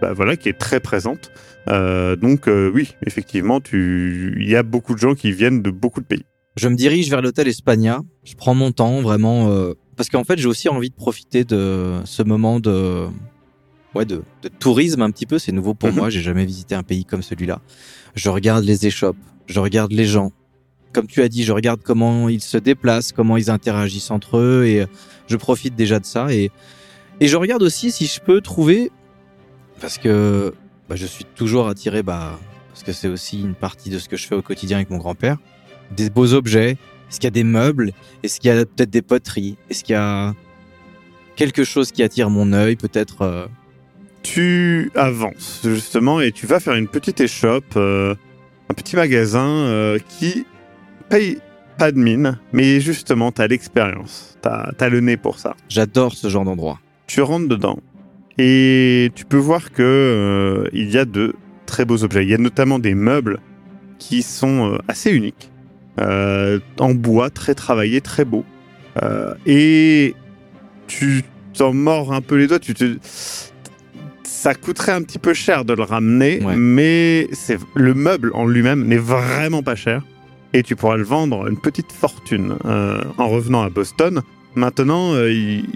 bah, 0.00 0.12
voilà, 0.12 0.36
qui 0.36 0.48
est 0.48 0.58
très 0.58 0.80
présente. 0.80 1.30
Euh, 1.68 2.16
donc 2.16 2.48
euh, 2.48 2.70
oui, 2.74 2.94
effectivement, 3.06 3.60
tu, 3.60 4.34
il 4.40 4.48
y 4.48 4.56
a 4.56 4.62
beaucoup 4.62 4.94
de 4.94 4.98
gens 4.98 5.14
qui 5.14 5.32
viennent 5.32 5.62
de 5.62 5.70
beaucoup 5.70 6.00
de 6.00 6.06
pays. 6.06 6.24
Je 6.56 6.68
me 6.68 6.74
dirige 6.74 7.08
vers 7.10 7.22
l'hôtel 7.22 7.48
Espagna. 7.48 8.00
Je 8.24 8.34
prends 8.34 8.54
mon 8.54 8.72
temps 8.72 9.00
vraiment 9.02 9.50
euh, 9.50 9.74
parce 9.96 10.08
qu'en 10.08 10.24
fait 10.24 10.38
j'ai 10.38 10.48
aussi 10.48 10.68
envie 10.68 10.90
de 10.90 10.94
profiter 10.94 11.44
de 11.44 12.00
ce 12.04 12.22
moment 12.22 12.58
de 12.60 13.06
ouais 13.94 14.04
de, 14.04 14.22
de 14.42 14.48
tourisme 14.48 15.02
un 15.02 15.10
petit 15.10 15.26
peu. 15.26 15.38
C'est 15.38 15.52
nouveau 15.52 15.74
pour 15.74 15.90
Mhm. 15.90 15.96
moi. 15.96 16.10
J'ai 16.10 16.22
jamais 16.22 16.44
visité 16.44 16.74
un 16.74 16.82
pays 16.82 17.04
comme 17.04 17.22
celui-là. 17.22 17.60
Je 18.14 18.28
regarde 18.30 18.64
les 18.64 18.86
échoppes. 18.86 19.16
Je 19.46 19.60
regarde 19.60 19.92
les 19.92 20.06
gens. 20.06 20.32
Comme 20.92 21.06
tu 21.06 21.22
as 21.22 21.28
dit, 21.28 21.44
je 21.44 21.52
regarde 21.52 21.82
comment 21.84 22.28
ils 22.28 22.40
se 22.40 22.58
déplacent, 22.58 23.12
comment 23.12 23.36
ils 23.36 23.48
interagissent 23.50 24.10
entre 24.10 24.38
eux 24.38 24.64
et 24.66 24.80
euh, 24.80 24.86
je 25.28 25.36
profite 25.36 25.76
déjà 25.76 26.00
de 26.00 26.06
ça 26.06 26.32
et 26.34 26.50
et 27.20 27.28
je 27.28 27.36
regarde 27.36 27.62
aussi 27.62 27.92
si 27.92 28.06
je 28.06 28.18
peux 28.20 28.40
trouver 28.40 28.90
parce 29.80 29.98
que 29.98 30.52
bah, 30.90 30.96
je 30.96 31.06
suis 31.06 31.24
toujours 31.24 31.68
attiré 31.68 32.02
bah 32.02 32.38
parce 32.68 32.82
que 32.82 32.92
c'est 32.92 33.08
aussi 33.08 33.40
une 33.40 33.54
partie 33.54 33.90
de 33.90 33.98
ce 34.00 34.08
que 34.08 34.16
je 34.16 34.26
fais 34.26 34.34
au 34.34 34.42
quotidien 34.42 34.78
avec 34.78 34.90
mon 34.90 34.98
grand-père 34.98 35.38
des 35.92 36.10
beaux 36.10 36.34
objets 36.34 36.72
Est-ce 37.08 37.20
qu'il 37.20 37.26
y 37.26 37.28
a 37.28 37.30
des 37.30 37.44
meubles? 37.44 37.92
Est-ce 38.22 38.40
qu'il 38.40 38.52
y 38.52 38.52
a 38.52 38.64
peut-être 38.66 38.90
des 38.90 39.02
poteries? 39.02 39.56
Est-ce 39.70 39.84
qu'il 39.84 39.94
y 39.94 39.96
a 39.96 40.34
quelque 41.36 41.64
chose 41.64 41.92
qui 41.92 42.02
attire 42.02 42.28
mon 42.28 42.52
œil? 42.52 42.74
Peut-être. 42.74 43.22
euh, 43.22 43.46
tu 44.22 44.90
avances 44.96 45.60
justement 45.62 46.20
et 46.20 46.32
tu 46.32 46.46
vas 46.46 46.60
faire 46.60 46.74
une 46.74 46.88
petite 46.88 47.20
échoppe, 47.20 47.76
euh, 47.76 48.14
un 48.68 48.74
petit 48.74 48.96
magasin 48.96 49.46
euh, 49.48 49.98
qui 50.08 50.44
paye 51.08 51.38
pas 51.78 51.92
de 51.92 51.98
mine, 51.98 52.38
mais 52.52 52.80
justement, 52.80 53.32
tu 53.32 53.40
as 53.40 53.46
l'expérience, 53.46 54.36
tu 54.42 54.48
as, 54.48 54.88
le 54.88 55.00
nez 55.00 55.16
pour 55.16 55.38
ça. 55.38 55.56
J'adore 55.68 56.12
ce 56.14 56.28
genre 56.28 56.44
d'endroit. 56.44 56.78
Tu 57.06 57.22
rentres 57.22 57.48
dedans 57.48 57.78
Et 58.42 59.10
tu 59.14 59.26
peux 59.26 59.36
voir 59.36 59.70
que 59.70 59.82
euh, 59.82 60.68
il 60.72 60.90
y 60.90 60.96
a 60.96 61.04
de 61.04 61.34
très 61.66 61.84
beaux 61.84 62.02
objets. 62.04 62.22
Il 62.24 62.30
y 62.30 62.34
a 62.34 62.38
notamment 62.38 62.78
des 62.78 62.94
meubles 62.94 63.38
qui 63.98 64.22
sont 64.22 64.72
euh, 64.72 64.78
assez 64.88 65.10
uniques, 65.10 65.50
euh, 66.00 66.58
en 66.78 66.94
bois, 66.94 67.28
très 67.28 67.54
travaillés, 67.54 68.00
très 68.00 68.24
beaux. 68.24 68.46
Euh, 69.02 69.34
et 69.44 70.14
tu 70.86 71.22
t'en 71.52 71.74
mords 71.74 72.14
un 72.14 72.22
peu 72.22 72.36
les 72.36 72.46
doigts. 72.46 72.58
Tu 72.58 72.72
te... 72.72 72.96
Ça 74.22 74.54
coûterait 74.54 74.92
un 74.92 75.02
petit 75.02 75.18
peu 75.18 75.34
cher 75.34 75.66
de 75.66 75.74
le 75.74 75.82
ramener, 75.82 76.40
Ouais. 76.42 76.56
mais 76.56 77.28
c'est 77.32 77.58
le 77.74 77.92
meuble 77.92 78.30
en 78.32 78.46
lui-même 78.46 78.86
n'est 78.86 78.96
vraiment 78.96 79.62
pas 79.62 79.74
cher. 79.74 80.02
Et 80.54 80.62
tu 80.62 80.76
pourras 80.76 80.96
le 80.96 81.02
vendre 81.04 81.46
une 81.46 81.60
petite 81.60 81.92
fortune 81.92 82.54
en 82.64 83.28
revenant 83.28 83.60
à 83.62 83.68
Boston. 83.68 84.22
Maintenant, 84.54 85.14
il- 85.26 85.66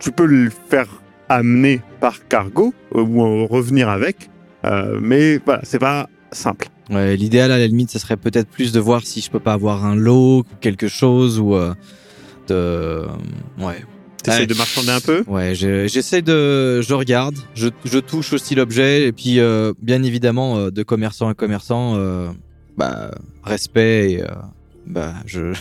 tu 0.00 0.12
peux 0.12 0.24
le 0.24 0.50
faire 0.70 0.86
amener 1.28 1.80
par 2.00 2.26
cargo 2.28 2.72
euh, 2.94 3.00
ou 3.02 3.22
en 3.22 3.46
revenir 3.46 3.88
avec, 3.88 4.30
euh, 4.64 4.98
mais 5.02 5.38
voilà, 5.44 5.60
c'est 5.64 5.78
pas 5.78 6.08
simple. 6.32 6.68
Ouais, 6.90 7.16
l'idéal 7.16 7.50
à 7.50 7.58
la 7.58 7.66
limite, 7.66 7.90
ce 7.90 7.98
serait 7.98 8.16
peut-être 8.16 8.48
plus 8.48 8.70
de 8.72 8.78
voir 8.80 9.02
si 9.04 9.20
je 9.20 9.30
peux 9.30 9.40
pas 9.40 9.54
avoir 9.54 9.84
un 9.84 9.96
lot 9.96 10.38
ou 10.40 10.44
quelque 10.60 10.86
chose 10.88 11.40
ou 11.40 11.54
euh, 11.54 11.74
de 12.48 13.02
ouais. 13.58 13.82
T'essayes 14.22 14.40
Ouais. 14.40 14.46
de 14.46 14.54
marchander 14.54 14.90
un 14.90 15.00
peu? 15.00 15.22
Ouais, 15.28 15.54
je- 15.54 15.86
j'essaie 15.86 16.20
de, 16.22 16.80
je 16.80 16.94
regarde, 16.94 17.36
je, 17.54 17.68
je 17.84 17.98
touche 17.98 18.32
aussi 18.32 18.54
l'objet 18.56 19.06
et 19.06 19.12
puis 19.12 19.38
euh, 19.40 19.72
bien 19.80 20.02
évidemment 20.02 20.68
de 20.70 20.82
commerçant 20.82 21.28
à 21.28 21.34
commerçant, 21.34 21.96
bah 22.76 23.10
respect 23.44 24.12
et 24.12 24.22
bah 24.86 25.14
je, 25.26 25.52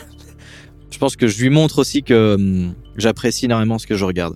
je 0.91 0.97
pense 0.97 1.15
que 1.15 1.27
je 1.27 1.41
lui 1.43 1.49
montre 1.51 1.79
aussi 1.79 2.01
que 2.03 2.35
hum, 2.35 2.73
j'apprécie 2.97 3.45
énormément 3.45 3.77
ce 3.77 3.85
que 3.87 3.95
je 3.95 4.05
regarde. 4.05 4.35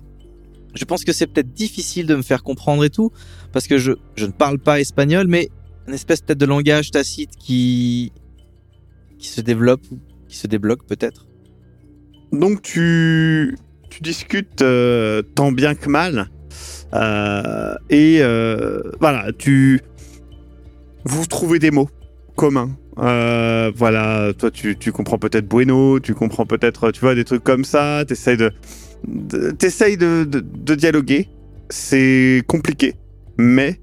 Je 0.74 0.84
pense 0.84 1.04
que 1.04 1.12
c'est 1.12 1.26
peut-être 1.26 1.52
difficile 1.52 2.06
de 2.06 2.14
me 2.14 2.22
faire 2.22 2.42
comprendre 2.42 2.84
et 2.84 2.90
tout 2.90 3.10
parce 3.52 3.66
que 3.66 3.78
je, 3.78 3.92
je 4.16 4.26
ne 4.26 4.32
parle 4.32 4.58
pas 4.58 4.80
espagnol, 4.80 5.26
mais 5.28 5.48
une 5.88 5.94
espèce 5.94 6.20
peut-être 6.20 6.38
de 6.38 6.46
langage 6.46 6.90
tacite 6.90 7.36
qui 7.36 8.12
qui 9.18 9.28
se 9.28 9.40
développe, 9.40 9.82
qui 10.28 10.36
se 10.36 10.46
débloque 10.46 10.86
peut-être. 10.86 11.26
Donc 12.32 12.62
tu, 12.62 13.56
tu 13.90 14.02
discutes 14.02 14.62
euh, 14.62 15.22
tant 15.22 15.52
bien 15.52 15.74
que 15.74 15.88
mal. 15.88 16.30
Euh, 16.94 17.74
et 17.90 18.18
euh, 18.20 18.80
voilà, 19.00 19.26
tu. 19.36 19.80
Vous 21.04 21.26
trouvez 21.26 21.58
des 21.58 21.70
mots 21.70 21.90
communs. 22.36 22.76
Voilà, 22.96 24.32
toi 24.38 24.50
tu, 24.50 24.76
tu 24.76 24.92
comprends 24.92 25.18
peut-être 25.18 25.48
bueno, 25.48 26.00
tu 26.00 26.14
comprends 26.14 26.44
peut-être, 26.44 26.90
tu 26.90 27.00
vois, 27.00 27.14
des 27.14 27.24
trucs 27.24 27.42
comme 27.42 27.64
ça. 27.64 28.04
T'essayes 28.06 28.36
de, 28.36 28.48
de, 28.48 28.54
t'essayes 29.58 29.96
de, 29.96 30.24
dialoguer. 30.74 31.28
C'est 31.68 32.42
compliqué, 32.48 32.94
mais 33.38 33.80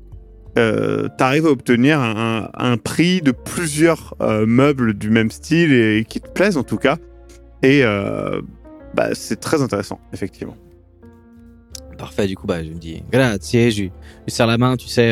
euh, 0.57 1.07
t'arrives 1.17 1.45
à 1.45 1.51
obtenir 1.51 2.01
un, 2.01 2.77
prix 2.77 3.21
de 3.21 3.31
plusieurs 3.31 4.15
euh, 4.21 4.45
meubles 4.45 4.93
du 4.93 5.09
même 5.09 5.31
style 5.31 5.71
et 5.71 6.05
qui 6.07 6.19
te 6.19 6.27
plaisent 6.27 6.57
en 6.57 6.63
tout 6.63 6.77
cas. 6.77 6.97
Et 7.63 7.83
euh, 7.83 8.41
bah, 8.93 9.09
c'est 9.13 9.39
très 9.39 9.61
intéressant, 9.61 9.99
effectivement. 10.13 10.57
Parfait, 11.97 12.27
du 12.27 12.35
coup, 12.35 12.45
bah, 12.45 12.63
je 12.63 12.69
me 12.69 12.77
dis 12.77 13.03
grazie, 13.11 13.71
je 13.71 13.81
lui, 13.83 13.91
serre 14.27 14.47
la 14.47 14.57
main, 14.57 14.75
tu 14.75 14.87
sais, 14.87 15.11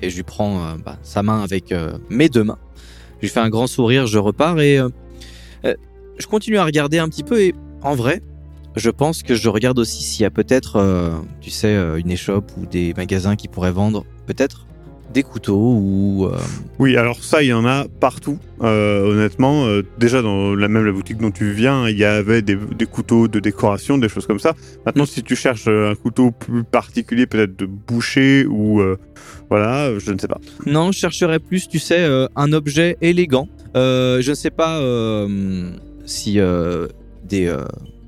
et 0.00 0.10
je 0.10 0.16
lui 0.16 0.22
prends 0.22 0.76
bah, 0.84 0.98
sa 1.02 1.22
main 1.22 1.42
avec 1.42 1.74
mes 2.08 2.28
deux 2.28 2.44
mains. 2.44 2.58
Je 3.18 3.22
lui 3.22 3.28
fais 3.28 3.40
un 3.40 3.50
grand 3.50 3.66
sourire, 3.66 4.06
je 4.06 4.18
repars 4.18 4.58
et 4.60 4.80
je 5.64 6.26
continue 6.26 6.58
à 6.58 6.64
regarder 6.64 6.98
un 6.98 7.08
petit 7.08 7.22
peu 7.22 7.40
et 7.40 7.54
en 7.82 7.94
vrai, 7.94 8.22
je 8.78 8.90
pense 8.90 9.22
que 9.22 9.34
je 9.34 9.48
regarde 9.48 9.78
aussi 9.78 10.02
s'il 10.02 10.22
y 10.22 10.26
a 10.26 10.30
peut-être, 10.30 10.76
euh, 10.76 11.10
tu 11.40 11.50
sais, 11.50 11.68
euh, 11.68 11.96
une 11.96 12.10
échoppe 12.10 12.50
ou 12.56 12.66
des 12.66 12.94
magasins 12.94 13.36
qui 13.36 13.48
pourraient 13.48 13.72
vendre 13.72 14.04
peut-être 14.26 14.66
des 15.12 15.22
couteaux 15.22 15.74
ou 15.74 16.26
euh, 16.26 16.36
Oui, 16.78 16.96
alors 16.96 17.22
ça, 17.22 17.42
il 17.42 17.48
y 17.48 17.52
en 17.52 17.64
a 17.64 17.86
partout, 18.00 18.38
euh, 18.62 19.12
honnêtement. 19.12 19.66
Euh, 19.66 19.82
déjà, 19.98 20.22
dans 20.22 20.54
la 20.54 20.68
même 20.68 20.84
la 20.84 20.92
boutique 20.92 21.18
dont 21.18 21.30
tu 21.30 21.52
viens, 21.52 21.88
il 21.88 21.96
y 21.96 22.04
avait 22.04 22.42
des, 22.42 22.56
des 22.56 22.86
couteaux 22.86 23.28
de 23.28 23.40
décoration, 23.40 23.98
des 23.98 24.08
choses 24.08 24.26
comme 24.26 24.38
ça. 24.38 24.54
Maintenant, 24.84 25.06
si 25.06 25.22
tu 25.22 25.34
cherches 25.34 25.68
un 25.68 25.94
couteau 25.94 26.30
plus 26.30 26.64
particulier, 26.64 27.26
peut-être 27.26 27.56
de 27.56 27.66
boucher 27.66 28.46
ou... 28.46 28.82
voilà, 29.48 29.98
je 29.98 30.12
ne 30.12 30.18
sais 30.18 30.28
pas. 30.28 30.40
Non, 30.66 30.92
je 30.92 30.98
chercherais 30.98 31.38
plus, 31.38 31.68
tu 31.68 31.78
sais, 31.78 32.06
un 32.36 32.52
objet 32.52 32.96
élégant. 33.00 33.48
Je 33.74 34.28
ne 34.28 34.34
sais 34.34 34.50
pas 34.50 34.80
si 36.04 36.38
des 37.24 37.54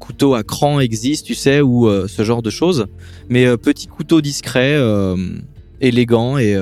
couteaux 0.00 0.34
à 0.34 0.42
cran 0.42 0.80
existent, 0.80 1.26
tu 1.26 1.36
sais, 1.36 1.60
ou 1.60 1.86
euh, 1.86 2.08
ce 2.08 2.24
genre 2.24 2.42
de 2.42 2.50
choses. 2.50 2.86
Mais 3.28 3.46
euh, 3.46 3.56
petit 3.56 3.86
couteau 3.86 4.20
discret, 4.20 4.74
euh, 4.74 5.14
élégant 5.80 6.36
et 6.38 6.56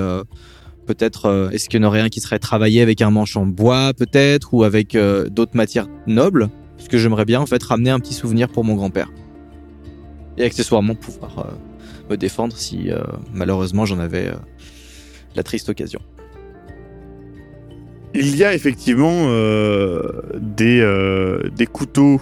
peut-être 0.87 1.50
est-ce 1.52 1.68
qu'il 1.68 1.80
y 1.80 1.85
en 1.85 1.87
aurait 1.88 2.00
un 2.00 2.09
qui 2.09 2.21
serait 2.21 2.38
travaillé 2.38 2.83
avec 2.83 3.00
un 3.00 3.11
manche 3.11 3.37
en 3.37 3.47
bois, 3.47 3.92
peut-être, 3.95 4.54
ou 4.54 4.62
avec 4.64 4.97
d'autres 5.30 5.57
matières 5.57 5.88
nobles? 6.07 6.50
Parce 6.76 6.88
que 6.88 6.99
j'aimerais 6.99 7.25
bien 7.25 7.40
en 7.40 7.47
fait 7.47 7.62
ramener 7.62 7.90
un 7.90 7.99
petit 7.99 8.14
souvenir 8.14 8.49
pour 8.49 8.62
mon 8.62 8.75
grand-père. 8.75 9.11
Et 10.37 10.45
accessoirement 10.45 10.95
pouvoir 10.95 11.52
me 12.09 12.16
défendre 12.16 12.57
si 12.57 12.90
malheureusement 13.35 13.87
j'en 13.87 13.99
avais 13.99 14.30
la 15.35 15.42
triste 15.42 15.68
occasion. 15.68 16.00
Il 18.14 18.37
y 18.37 18.45
a 18.45 18.54
effectivement 18.54 19.26
des, 20.38 21.40
des 21.57 21.66
couteaux 21.66 22.21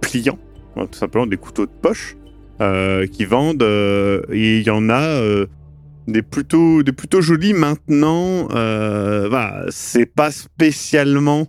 pliants, 0.00 0.38
hein, 0.76 0.86
tout 0.90 0.98
simplement 0.98 1.26
des 1.26 1.36
couteaux 1.36 1.66
de 1.66 1.70
poche, 1.82 2.16
euh, 2.60 3.06
qui 3.06 3.24
vendent. 3.24 3.62
euh, 3.62 4.22
et 4.32 4.58
il 4.58 4.66
y 4.66 4.70
en 4.70 4.88
a 4.88 5.00
euh, 5.02 5.46
des, 6.08 6.22
plutôt, 6.22 6.82
des 6.82 6.92
plutôt 6.92 7.20
jolis 7.20 7.52
maintenant. 7.52 8.48
Euh, 8.52 9.26
voilà, 9.28 9.64
c'est 9.70 10.06
pas 10.06 10.30
spécialement. 10.30 11.46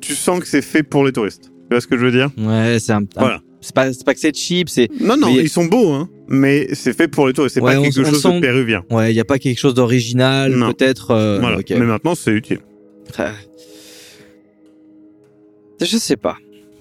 Tu 0.00 0.14
sens 0.14 0.40
que 0.40 0.46
c'est 0.46 0.62
fait 0.62 0.82
pour 0.82 1.04
les 1.04 1.12
touristes. 1.12 1.44
Tu 1.68 1.74
vois 1.74 1.80
ce 1.80 1.86
que 1.86 1.98
je 1.98 2.04
veux 2.06 2.12
dire? 2.12 2.30
Ouais, 2.38 2.78
c'est 2.80 2.92
un, 2.92 3.02
Voilà. 3.16 3.40
c'est 3.60 3.74
pas, 3.74 3.88
pas 4.06 4.14
que 4.14 4.20
c'est 4.20 4.34
cheap, 4.34 4.68
c'est 4.70 4.88
Non, 5.00 5.16
non, 5.16 5.34
Mais- 5.34 5.42
ils 5.42 5.48
sont 5.50 5.66
beaux, 5.66 5.90
hein, 5.92 6.08
mais 6.28 6.68
c'est 6.74 6.96
fait 6.96 7.08
pour 7.08 7.26
les 7.26 7.34
touristes. 7.34 7.54
C'est 7.56 7.60
Ouais, 7.60 7.74
pas 7.74 7.82
quelque 7.82 8.00
on 8.00 8.04
chose 8.10 8.22
sent- 8.22 8.36
de 8.36 8.40
péruvien. 8.40 8.82
ouais, 8.90 9.12
il 9.12 9.16
y 9.16 9.20
a 9.20 9.24
pas 9.26 9.38
quelque 9.38 9.58
chose 9.58 9.74
d'original, 9.74 10.52
peut-être. 10.52 11.10
euh, 11.10 11.38
voilà. 11.40 11.58
Mais 11.70 11.80
maintenant, 11.80 12.14
c'est 12.14 12.30
utile. 12.30 12.60
Ah. 15.80 15.84
Je 15.84 15.96
sais 15.96 16.16
pas. 16.16 16.36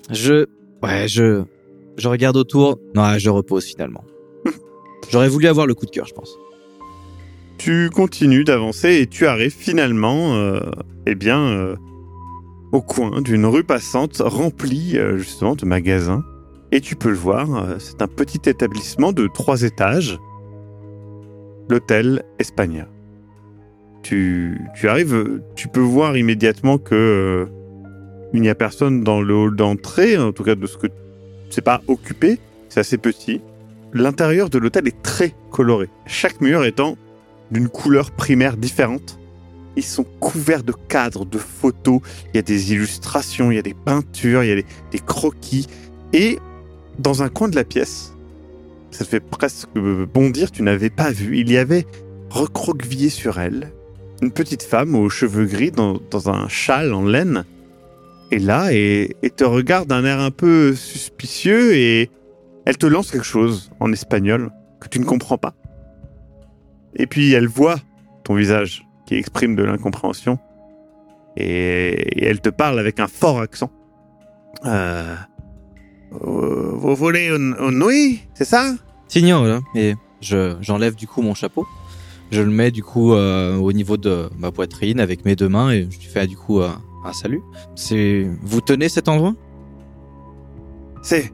Je, 0.09 0.45
ouais, 0.83 1.07
je, 1.07 1.43
je 1.97 2.07
regarde 2.07 2.37
autour. 2.37 2.79
Non, 2.95 3.17
je 3.17 3.29
repose 3.29 3.65
finalement. 3.65 4.03
J'aurais 5.09 5.29
voulu 5.29 5.47
avoir 5.47 5.67
le 5.67 5.73
coup 5.73 5.85
de 5.85 5.91
cœur, 5.91 6.05
je 6.05 6.13
pense. 6.13 6.37
Tu 7.57 7.89
continues 7.89 8.43
d'avancer 8.43 8.95
et 9.01 9.07
tu 9.07 9.25
arrives 9.25 9.55
finalement, 9.55 10.35
euh, 10.35 10.59
eh 11.05 11.15
bien, 11.15 11.39
euh, 11.39 11.75
au 12.71 12.81
coin 12.81 13.21
d'une 13.21 13.45
rue 13.45 13.63
passante 13.63 14.21
remplie 14.23 14.97
euh, 14.97 15.17
justement 15.17 15.55
de 15.55 15.65
magasins. 15.65 16.23
Et 16.71 16.81
tu 16.81 16.95
peux 16.95 17.09
le 17.09 17.15
voir, 17.15 17.47
c'est 17.79 18.01
un 18.01 18.07
petit 18.07 18.49
établissement 18.49 19.13
de 19.13 19.27
trois 19.27 19.61
étages, 19.63 20.19
l'hôtel 21.69 22.23
Espagna. 22.39 22.89
Tu, 24.03 24.59
tu 24.75 24.89
arrives, 24.89 25.41
tu 25.55 25.69
peux 25.69 25.79
voir 25.79 26.17
immédiatement 26.17 26.77
que 26.77 27.47
il 28.33 28.41
n'y 28.41 28.49
a 28.49 28.55
personne 28.55 29.03
dans 29.03 29.21
le 29.21 29.33
hall 29.33 29.55
d'entrée, 29.55 30.17
en 30.17 30.31
tout 30.31 30.43
cas 30.43 30.55
de 30.55 30.67
ce 30.67 30.77
que 30.77 30.87
c'est 31.49 31.61
pas 31.61 31.81
occupé, 31.87 32.39
c'est 32.69 32.79
assez 32.79 32.97
petit. 32.97 33.41
L'intérieur 33.93 34.49
de 34.49 34.57
l'hôtel 34.57 34.87
est 34.87 35.01
très 35.01 35.33
coloré, 35.51 35.89
chaque 36.05 36.41
mur 36.41 36.65
étant 36.65 36.97
d'une 37.51 37.69
couleur 37.69 38.11
primaire 38.11 38.57
différente. 38.57 39.19
Ils 39.77 39.83
sont 39.83 40.05
couverts 40.19 40.63
de 40.63 40.73
cadres, 40.89 41.25
de 41.25 41.37
photos, 41.37 42.01
il 42.33 42.37
y 42.37 42.39
a 42.39 42.41
des 42.41 42.73
illustrations, 42.73 43.51
il 43.51 43.55
y 43.55 43.59
a 43.59 43.63
des 43.63 43.75
peintures, 43.75 44.43
il 44.43 44.49
y 44.49 44.51
a 44.51 44.55
des, 44.55 44.99
croquis. 44.99 45.67
Et 46.13 46.39
dans 46.99 47.23
un 47.23 47.29
coin 47.29 47.47
de 47.47 47.55
la 47.55 47.63
pièce, 47.63 48.13
ça 48.91 49.05
te 49.05 49.09
fait 49.09 49.19
presque 49.19 49.69
bondir, 50.13 50.51
tu 50.51 50.63
n'avais 50.63 50.89
pas 50.89 51.11
vu, 51.11 51.37
il 51.37 51.51
y 51.51 51.57
avait 51.57 51.85
recroquevillé 52.29 53.09
sur 53.09 53.39
elle 53.39 53.71
une 54.21 54.31
petite 54.31 54.63
femme 54.63 54.95
aux 54.95 55.09
cheveux 55.09 55.45
gris 55.45 55.71
dans 55.71 56.29
un 56.29 56.47
châle 56.47 56.93
en 56.93 57.05
laine. 57.05 57.45
Et 58.31 58.39
là, 58.39 58.73
et, 58.73 59.15
et 59.23 59.29
te 59.29 59.43
regarde 59.43 59.87
d'un 59.87 60.03
air 60.03 60.19
un 60.19 60.31
peu 60.31 60.75
suspicieux 60.75 61.75
et 61.75 62.09
elle 62.65 62.77
te 62.77 62.85
lance 62.85 63.11
quelque 63.11 63.25
chose 63.25 63.71
en 63.79 63.91
espagnol 63.93 64.51
que 64.81 64.89
tu 64.89 64.99
ne 64.99 65.05
comprends 65.05 65.37
pas. 65.37 65.53
Et 66.95 67.07
puis 67.07 67.31
elle 67.33 67.47
voit 67.47 67.77
ton 68.23 68.35
visage 68.35 68.85
qui 69.05 69.15
exprime 69.15 69.55
de 69.55 69.63
l'incompréhension. 69.63 70.37
Et, 71.37 72.25
elle 72.25 72.41
te 72.41 72.49
parle 72.49 72.79
avec 72.79 72.99
un 72.99 73.07
fort 73.07 73.39
accent. 73.39 73.71
Euh, 74.65 75.15
vous 76.11 76.95
voulez 76.95 77.27
une, 77.27 77.55
une 77.59 77.85
nuit, 77.85 78.21
c'est 78.33 78.45
ça? 78.45 78.73
Signor, 79.07 79.45
là. 79.45 79.61
Et 79.75 79.95
je, 80.19 80.57
j'enlève 80.61 80.95
du 80.95 81.07
coup 81.07 81.21
mon 81.21 81.35
chapeau. 81.35 81.65
Je 82.31 82.41
le 82.41 82.51
mets 82.51 82.71
du 82.71 82.83
coup 82.83 83.13
euh, 83.13 83.55
au 83.55 83.71
niveau 83.71 83.95
de 83.95 84.29
ma 84.37 84.51
poitrine 84.51 84.99
avec 84.99 85.23
mes 85.23 85.35
deux 85.35 85.47
mains 85.47 85.71
et 85.71 85.87
je 85.89 86.09
fais 86.09 86.27
du 86.27 86.35
coup 86.35 86.59
euh, 86.59 86.69
un 87.07 87.13
salut. 87.13 87.41
C'est, 87.75 88.27
vous 88.41 88.61
tenez 88.61 88.89
cet 88.89 89.07
endroit? 89.09 89.33
C'est. 91.01 91.31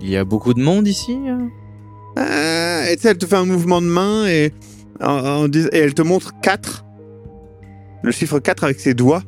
Il 0.00 0.08
y 0.08 0.16
a 0.16 0.24
beaucoup 0.24 0.54
de 0.54 0.62
monde 0.62 0.86
ici 0.88 1.16
euh? 1.28 1.46
Ah, 2.16 2.90
et 2.90 2.96
tu 2.96 3.02
sais, 3.02 3.10
elle 3.10 3.18
te 3.18 3.26
fait 3.26 3.36
un 3.36 3.44
mouvement 3.44 3.80
de 3.82 3.86
main 3.86 4.26
et, 4.26 4.52
en- 5.00 5.42
en 5.44 5.48
dis- 5.48 5.68
et 5.72 5.78
elle 5.78 5.94
te 5.94 6.02
montre 6.02 6.32
4. 6.40 6.84
Le 8.02 8.10
chiffre 8.10 8.38
4 8.38 8.64
avec 8.64 8.80
ses 8.80 8.94
doigts. 8.94 9.22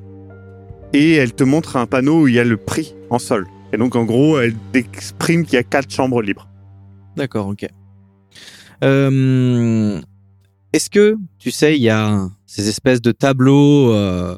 Et 0.95 1.13
elle 1.15 1.33
te 1.35 1.45
montre 1.45 1.77
un 1.77 1.87
panneau 1.87 2.23
où 2.23 2.29
il 2.29 2.35
y 2.35 2.39
a 2.39 2.45
le 2.45 2.57
prix 2.57 2.95
en 3.11 3.19
sol. 3.19 3.47
Et 3.73 3.77
donc, 3.79 3.97
en 3.97 4.05
gros, 4.05 4.39
elle 4.41 4.55
exprime 4.75 5.45
qu'il 5.45 5.55
y 5.55 5.57
a 5.59 5.63
4 5.63 5.91
chambres 5.91 6.21
libres. 6.23 6.49
D'accord, 7.17 7.47
ok. 7.49 7.67
Euh, 8.85 10.01
Est-ce 10.73 10.91
que, 10.91 11.17
tu 11.39 11.51
sais, 11.51 11.77
il 11.77 11.83
y 11.83 11.91
a 11.91 12.29
ces 12.47 12.69
espèces 12.69 13.01
de 13.01 13.13
tableaux, 13.13 13.93
euh, 13.93 14.37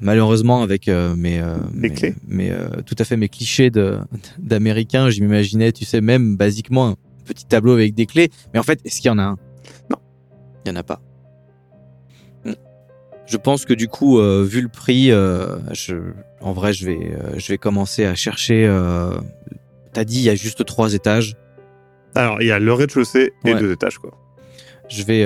malheureusement 0.00 0.62
avec 0.62 0.88
euh, 0.88 1.14
mes, 1.16 1.40
euh, 1.40 1.56
mes- 1.72 1.90
clés. 1.90 2.14
mes, 2.26 2.50
euh, 2.50 2.68
tout 2.84 2.94
à 2.98 3.04
fait 3.04 3.16
mes 3.16 3.28
clichés 3.28 3.70
de 3.70 3.98
d'américains, 4.38 5.10
je 5.10 5.20
m'imaginais, 5.20 5.72
tu 5.72 5.84
sais, 5.84 6.00
même 6.00 6.36
basiquement 6.36 6.88
un 6.88 6.94
petit 7.24 7.46
tableau 7.46 7.72
avec 7.72 7.94
des 7.94 8.06
clés. 8.06 8.30
Mais 8.52 8.58
en 8.58 8.62
fait, 8.62 8.80
est-ce 8.84 9.00
qu'il 9.00 9.08
y 9.08 9.10
en 9.12 9.18
a 9.18 9.22
un? 9.24 9.36
Non. 9.90 9.96
Il 10.64 10.68
y 10.68 10.72
en 10.72 10.76
a 10.76 10.82
pas. 10.82 11.00
Hmm. 12.44 12.52
Je 13.26 13.36
pense 13.36 13.64
que 13.64 13.74
du 13.74 13.88
coup, 13.88 14.18
vu 14.44 14.60
le 14.60 14.68
prix, 14.68 15.08
je, 15.08 16.12
en 16.40 16.52
vrai, 16.52 16.72
je 16.72 16.86
vais, 16.86 17.12
je 17.36 17.48
vais 17.48 17.58
commencer 17.58 18.04
à 18.04 18.14
chercher. 18.14 18.66
T'as 19.92 20.04
dit, 20.04 20.18
il 20.18 20.24
y 20.24 20.30
a 20.30 20.34
juste 20.34 20.64
trois 20.66 20.92
étages. 20.94 21.34
Alors, 22.14 22.40
il 22.42 22.48
y 22.48 22.50
a 22.50 22.58
le 22.58 22.72
rez-de-chaussée 22.72 23.32
et 23.44 23.52
Ouais. 23.54 23.60
deux 23.60 23.72
étages, 23.72 23.98
quoi. 23.98 24.10
je 24.88 25.02
vais 25.04 25.24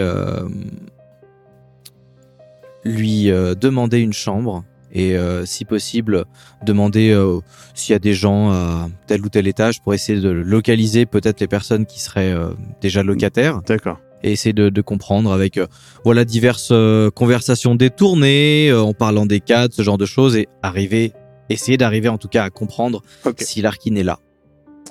lui 2.84 3.30
euh, 3.30 3.54
demander 3.54 3.98
une 3.98 4.12
chambre 4.12 4.64
et 4.92 5.16
euh, 5.16 5.46
si 5.46 5.64
possible 5.64 6.24
demander 6.64 7.10
euh, 7.10 7.38
s'il 7.74 7.92
y 7.92 7.96
a 7.96 8.00
des 8.00 8.14
gens 8.14 8.50
à 8.50 8.88
tel 9.06 9.24
ou 9.24 9.28
tel 9.28 9.46
étage 9.46 9.80
pour 9.82 9.94
essayer 9.94 10.20
de 10.20 10.30
localiser 10.30 11.06
peut-être 11.06 11.40
les 11.40 11.46
personnes 11.46 11.86
qui 11.86 12.00
seraient 12.00 12.34
déjà 12.80 13.04
locataires 13.04 13.60
D'accord. 13.66 13.98
et 14.24 14.32
essayer 14.32 14.52
de, 14.52 14.68
de 14.68 14.80
comprendre 14.80 15.32
avec 15.32 15.60
voilà 16.04 16.24
diverses 16.24 16.72
conversations 17.14 17.76
détournées 17.76 18.72
en 18.72 18.92
parlant 18.92 19.26
des 19.26 19.38
cadres 19.38 19.72
ce 19.72 19.82
genre 19.82 19.98
de 19.98 20.06
choses 20.06 20.36
et 20.36 20.48
arriver 20.60 21.12
essayer 21.50 21.76
d'arriver 21.76 22.08
en 22.08 22.18
tout 22.18 22.28
cas 22.28 22.42
à 22.42 22.50
comprendre 22.50 23.02
si 23.38 23.62
Larkin 23.62 23.94
est 23.94 24.02
là 24.02 24.18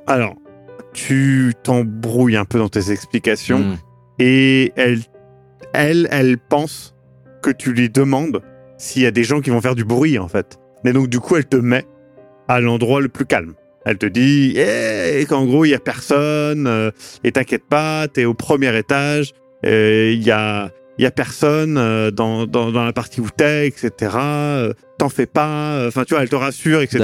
Alors, 0.08 0.36
tu 0.94 1.54
t'embrouilles 1.64 2.36
un 2.36 2.46
peu 2.46 2.60
dans 2.60 2.70
tes 2.70 2.92
explications. 2.92 3.60
Hmm. 3.60 3.78
Et 4.20 4.74
elle, 4.76 5.00
elle, 5.74 6.08
elle 6.12 6.38
pense 6.38 6.96
que 7.42 7.50
tu 7.52 7.74
lui 7.74 7.90
demandes 7.90 8.42
s'il 8.78 9.02
y 9.02 9.06
a 9.06 9.12
des 9.12 9.24
gens 9.24 9.42
qui 9.42 9.50
vont 9.50 9.62
faire 9.62 9.76
du 9.76 9.86
bruit, 9.86 10.18
en 10.18 10.28
fait. 10.28 10.58
Mais 10.84 10.94
donc, 10.94 11.08
du 11.08 11.20
coup, 11.20 11.36
elle 11.36 11.46
te 11.46 11.58
met 11.58 11.86
à 12.48 12.60
l'endroit 12.60 13.02
le 13.02 13.10
plus 13.10 13.26
calme. 13.26 13.54
Elle 13.86 13.98
te 13.98 14.06
dit 14.06 14.56
eh, 14.58 15.26
qu'en 15.28 15.46
gros, 15.46 15.66
il 15.66 15.70
y 15.70 15.76
a 15.76 15.80
personne, 15.80 16.68
euh, 16.68 16.92
et 17.24 17.32
t'inquiète 17.32 17.64
pas, 17.70 18.08
t'es 18.08 18.26
au 18.26 18.34
premier 18.34 18.78
étage, 18.78 19.34
il 19.64 20.22
y 20.24 20.32
a, 20.32 20.72
il 21.00 21.04
y 21.04 21.06
a 21.06 21.12
personne 21.12 21.78
euh, 21.78 22.12
dans, 22.12 22.46
dans, 22.46 22.72
dans 22.72 22.84
la 22.84 22.94
partie 22.94 23.22
où 23.22 23.30
t'es, 23.36 23.68
etc. 23.68 23.90
euh, 24.16 24.74
T'en 25.00 25.08
fais 25.08 25.28
pas, 25.28 25.86
enfin, 25.88 26.04
tu 26.04 26.14
vois, 26.14 26.24
elle 26.24 26.30
te 26.30 26.36
rassure, 26.36 26.82
etc. 26.82 27.00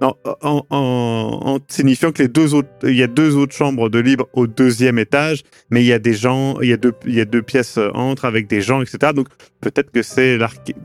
en, 0.00 0.16
en, 0.42 0.64
en 0.70 1.58
signifiant 1.68 2.10
que 2.10 2.20
les 2.20 2.28
deux 2.28 2.54
autres, 2.54 2.68
il 2.82 2.96
y 2.96 3.04
a 3.04 3.06
deux 3.06 3.36
autres 3.36 3.54
chambres 3.54 3.88
de 3.88 4.00
libre 4.00 4.26
au 4.32 4.48
deuxième 4.48 4.98
étage, 4.98 5.44
mais 5.70 5.84
il 5.84 5.86
y 5.86 5.92
a 5.92 6.00
des 6.00 6.14
gens, 6.14 6.58
il 6.60 6.68
y 6.70 6.72
a 6.72 6.76
deux, 6.76 6.92
il 7.06 7.14
y 7.14 7.20
a 7.20 7.24
deux 7.24 7.42
pièces 7.42 7.78
euh, 7.78 7.88
entre 7.94 8.24
avec 8.24 8.48
des 8.48 8.60
gens, 8.60 8.82
etc. 8.82 9.12
Donc 9.14 9.28
peut-être 9.60 9.92
que 9.92 10.02
c'est 10.02 10.38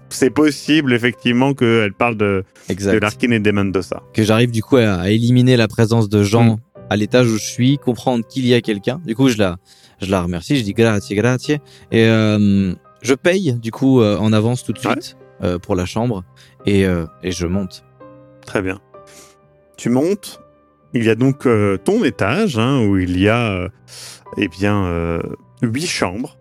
c'est 0.09 0.29
possible 0.29 0.93
effectivement 0.93 1.55
qu'elle 1.55 1.93
parle 1.93 2.15
de, 2.15 2.43
de 2.69 2.98
Larkin 3.00 3.31
et 3.31 3.39
des 3.39 3.51
Mendoza. 3.51 4.03
que 4.13 4.21
j'arrive 4.24 4.51
du 4.51 4.62
coup 4.62 4.77
à, 4.77 4.93
à 5.01 5.09
éliminer 5.09 5.57
la 5.57 5.67
présence 5.67 6.09
de 6.09 6.21
gens 6.24 6.43
Mm. 6.43 6.57
À 6.90 6.96
l'étage 6.96 7.28
où 7.28 7.38
je 7.38 7.44
suis, 7.46 7.78
comprendre 7.78 8.25
qu'il 8.28 8.46
y 8.46 8.54
a 8.54 8.62
quelqu'un. 8.62 9.00
Du 9.06 9.16
coup, 9.16 9.30
je 9.30 9.38
la, 9.38 9.58
je 10.02 10.10
la 10.10 10.22
remercie, 10.22 10.58
je 10.58 10.64
dis 10.64 10.74
grazie, 10.74 11.16
grazie. 11.16 11.60
Et 11.92 12.06
euh, 12.08 12.74
je 13.02 13.14
paye 13.14 13.54
du 13.54 13.72
coup 13.72 14.02
euh, 14.02 14.18
en 14.18 14.34
avance 14.34 14.64
tout 14.64 14.74
de 14.74 14.80
Ouais. 14.80 14.92
suite 14.94 15.18
euh, 15.44 15.60
pour 15.60 15.75
la 15.75 15.86
chambre 15.86 16.24
et, 16.66 16.82
et 17.24 17.32
je 17.32 17.48
monte. 17.48 17.86
Très 18.46 18.62
bien. 18.62 18.80
Tu 19.78 19.90
montes. 19.90 20.42
Il 20.94 21.04
y 21.04 21.10
a 21.10 21.16
donc 21.16 21.48
ton 21.86 22.04
étage 22.04 22.58
hein, 22.58 22.82
où 22.86 22.98
il 22.98 23.20
y 23.20 23.30
a 23.30 23.70
eh 24.38 24.48
bien 24.48 25.20
huit 25.62 25.86
chambres 25.88 26.38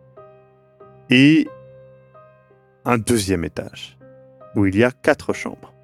et 1.11 1.47
un 2.85 2.97
deuxième 2.99 3.45
étage 3.45 3.99
où 4.57 4.65
il 4.67 4.77
y 4.77 4.85
a 4.85 4.91
quatre 4.91 5.33
chambres. 5.35 5.75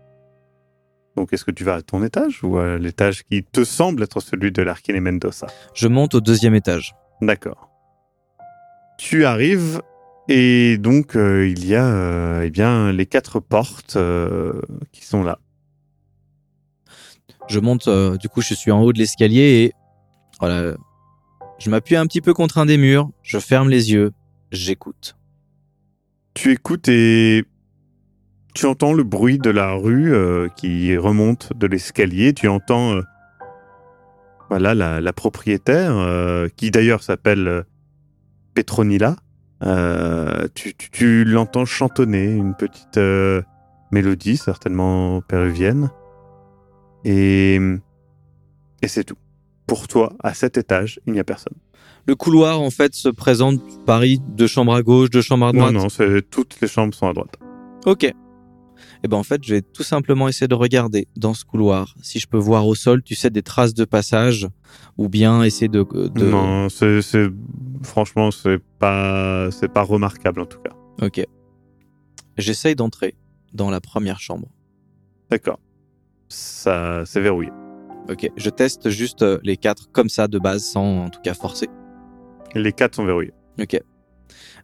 Donc 1.17 1.33
est-ce 1.33 1.45
que 1.45 1.51
tu 1.51 1.65
vas 1.65 1.75
à 1.75 1.83
ton 1.83 2.03
étage 2.03 2.43
ou 2.43 2.59
à 2.59 2.77
l'étage 2.79 3.23
qui 3.25 3.45
te 3.45 3.65
semble 3.65 4.03
être 4.03 4.21
celui 4.21 4.51
de 4.51 4.63
Larkin 4.63 4.95
et 4.95 5.01
Mendoza? 5.01 5.47
Je 5.75 5.89
monte 5.89 6.15
au 6.15 6.21
deuxième 6.21 6.55
étage. 6.55 6.95
D'accord. 7.21 7.71
Tu 8.99 9.25
arrives 9.25 9.81
et 10.29 10.79
donc 10.79 11.17
euh, 11.17 11.47
il 11.49 11.67
y 11.67 11.75
a 11.75 11.87
euh, 11.87 12.43
eh 12.45 12.51
bien 12.51 12.93
les 12.93 13.07
quatre 13.07 13.41
portes 13.41 13.97
euh, 13.97 14.61
qui 14.93 15.05
sont 15.05 15.23
là. 15.23 15.39
Je 17.47 17.61
monte, 17.61 17.91
du 18.19 18.31
coup, 18.31 18.41
je 18.41 18.55
suis 18.55 18.71
en 18.71 18.81
haut 18.81 18.95
de 18.95 18.99
l'escalier 18.99 19.43
et 19.43 19.73
voilà, 20.41 20.77
je 21.59 21.69
m'appuie 21.69 21.95
un 21.95 22.07
petit 22.07 22.23
peu 22.23 22.33
contre 22.33 22.57
un 22.57 22.65
des 22.65 22.79
murs, 22.79 23.11
je 23.23 23.39
ferme 23.39 23.69
les 23.69 23.93
yeux, 23.93 24.13
j'écoute. 24.51 25.15
Tu 26.33 26.53
écoutes 26.53 26.89
et 26.89 27.45
tu 28.55 28.67
entends 28.67 28.93
le 28.93 29.03
bruit 29.03 29.39
de 29.39 29.51
la 29.51 29.73
rue 29.73 30.15
euh, 30.15 30.49
qui 30.57 30.97
remonte 30.97 31.53
de 31.57 31.67
l'escalier. 31.67 32.33
Tu 32.33 32.49
entends 32.49 32.95
euh, 32.95 33.03
voilà 34.51 34.75
la, 34.75 35.01
la 35.01 35.13
propriétaire 35.13 35.93
euh, 35.97 36.49
qui 36.57 36.71
d'ailleurs 36.71 37.03
s'appelle 37.03 37.65
Petronilla. 38.55 39.17
Tu 40.55 40.75
tu- 40.75 40.91
tu 40.91 41.25
l'entends 41.25 41.65
chantonner 41.65 42.27
une 42.27 42.55
petite 42.55 43.01
mélodie 43.91 44.37
certainement 44.37 45.21
péruvienne 45.23 45.91
et 47.05 47.59
et 48.83 48.89
c'est 48.89 49.05
tout. 49.05 49.17
Pour 49.67 49.89
toi, 49.89 50.13
à 50.23 50.35
cet 50.35 50.59
étage, 50.59 51.01
il 51.07 51.15
n'y 51.15 51.21
a 51.21 51.25
personne. 51.25 51.55
Le 52.07 52.15
couloir, 52.15 52.61
en 52.61 52.69
fait, 52.69 52.95
se 52.95 53.09
présente, 53.09 53.63
Paris, 53.87 54.21
deux 54.29 54.47
chambres 54.47 54.75
à 54.75 54.83
gauche, 54.83 55.09
deux 55.09 55.23
chambres 55.23 55.47
à 55.47 55.53
Non, 55.53 55.61
droite. 55.61 55.73
non, 55.73 55.89
c'est 55.89 56.21
toutes 56.29 56.61
les 56.61 56.69
chambres 56.69 56.93
sont 56.93 57.09
à 57.09 57.15
droite. 57.15 57.35
Ok. 57.87 58.13
Et 59.03 59.09
ben 59.09 59.17
en 59.17 59.23
fait, 59.23 59.43
je 59.45 59.55
vais 59.55 59.63
tout 59.63 59.83
simplement 59.83 60.29
essayer 60.29 60.49
de 60.49 60.55
regarder 60.55 61.09
dans 61.17 61.35
ce 61.35 61.45
couloir 61.45 61.95
si 62.03 62.19
je 62.19 62.27
peux 62.27 62.39
voir 62.39 62.67
au 62.67 62.75
sol, 62.75 63.03
tu 63.03 63.15
sais, 63.15 63.31
des 63.31 63.43
traces 63.43 63.75
de 63.75 63.85
passage, 63.85 64.49
ou 64.99 65.09
bien 65.09 65.43
essayer 65.43 65.69
de. 65.69 65.83
de... 66.15 66.25
Non, 66.31 66.69
c'est, 66.69 67.03
c'est- 67.03 67.29
franchement, 67.83 68.31
c'est 68.31 68.59
pas, 68.79 69.51
c'est 69.51 69.73
pas 69.73 69.83
remarquable 69.83 70.41
en 70.41 70.47
tout 70.47 70.59
cas. 70.61 70.73
Ok. 71.03 71.25
J'essaye 72.37 72.75
d'entrer 72.75 73.15
dans 73.53 73.71
la 73.71 73.81
première 73.81 74.21
chambre. 74.21 74.49
D'accord. 75.31 75.61
Ça, 76.29 77.03
c'est 77.07 77.21
verrouillé. 77.21 77.51
Ok. 78.11 78.29
Je 78.37 78.51
teste 78.51 78.91
juste 78.91 79.23
euh, 79.23 79.39
les 79.45 79.57
quatre 79.57 79.91
comme 79.93 80.09
ça 80.09 80.27
de 80.29 80.39
base, 80.39 80.65
sans 80.65 81.05
en 81.05 81.11
tout 81.11 81.21
cas 81.21 81.35
forcer. 81.35 81.69
Les 82.55 82.73
quatre 82.73 82.97
sont 82.97 83.05
verrouillés. 83.05 83.33
Ok. 83.61 83.81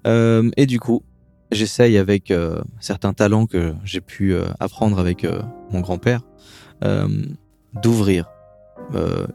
Euh, 0.06 0.50
et 0.56 0.66
du 0.66 0.80
coup, 0.80 1.02
j'essaye 1.50 1.98
avec 1.98 2.30
euh, 2.30 2.60
certains 2.80 3.12
talents 3.12 3.46
que 3.46 3.74
j'ai 3.84 4.00
pu 4.00 4.32
euh, 4.32 4.46
apprendre 4.60 4.98
avec 4.98 5.24
euh, 5.24 5.42
mon 5.70 5.80
grand-père 5.80 6.22
d'ouvrir 7.74 8.30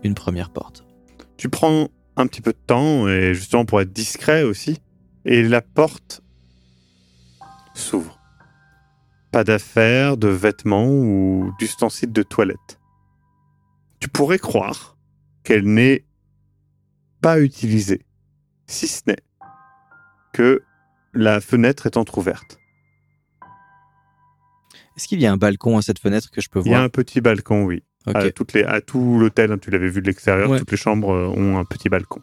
une 0.03 0.15
première 0.15 0.49
porte. 0.49 0.83
Tu 1.37 1.47
prends 1.47 1.89
un 2.17 2.25
petit 2.25 2.41
peu 2.41 2.53
de 2.53 2.57
temps 2.65 3.07
et 3.07 3.35
justement 3.35 3.65
pour 3.65 3.79
être 3.81 3.93
discret 3.93 4.41
aussi, 4.41 4.81
et 5.25 5.43
la 5.43 5.61
porte 5.61 6.21
s'ouvre. 7.75 8.19
Pas 9.31 9.43
d'affaires, 9.43 10.17
de 10.17 10.27
vêtements 10.27 10.87
ou 10.87 11.53
d'ustensiles 11.59 12.11
de 12.11 12.23
toilette. 12.23 12.79
Tu 13.99 14.09
pourrais 14.09 14.39
croire 14.39 14.97
qu'elle 15.43 15.65
n'est 15.65 16.03
pas 17.21 17.39
utilisée, 17.39 18.01
si 18.65 18.87
ce 18.87 19.01
n'est 19.05 19.23
que 20.33 20.63
la 21.15 21.41
fenêtre 21.41 21.85
est 21.85 21.97
entr'ouverte. 21.97 22.59
Est-ce 24.97 25.07
qu'il 25.07 25.19
y 25.21 25.25
a 25.25 25.31
un 25.31 25.37
balcon 25.37 25.77
à 25.77 25.81
cette 25.81 25.99
fenêtre 25.99 26.29
que 26.31 26.41
je 26.41 26.49
peux 26.49 26.59
Il 26.61 26.67
y 26.67 26.69
a 26.69 26.77
voir 26.77 26.83
un 26.83 26.89
petit 26.89 27.19
balcon, 27.21 27.63
oui. 27.63 27.83
À, 28.13 28.29
toutes 28.29 28.53
les, 28.53 28.63
à 28.63 28.81
tout 28.81 29.17
l'hôtel, 29.19 29.51
hein, 29.51 29.57
tu 29.57 29.71
l'avais 29.71 29.89
vu 29.89 29.99
de 30.01 30.05
l'extérieur, 30.07 30.49
Ouais. 30.49 30.59
toutes 30.59 30.69
les 30.71 30.77
chambres 30.77 31.11
euh, 31.11 31.27
ont 31.27 31.57
un 31.57 31.65
petit 31.65 31.89
balcon. 31.89 32.21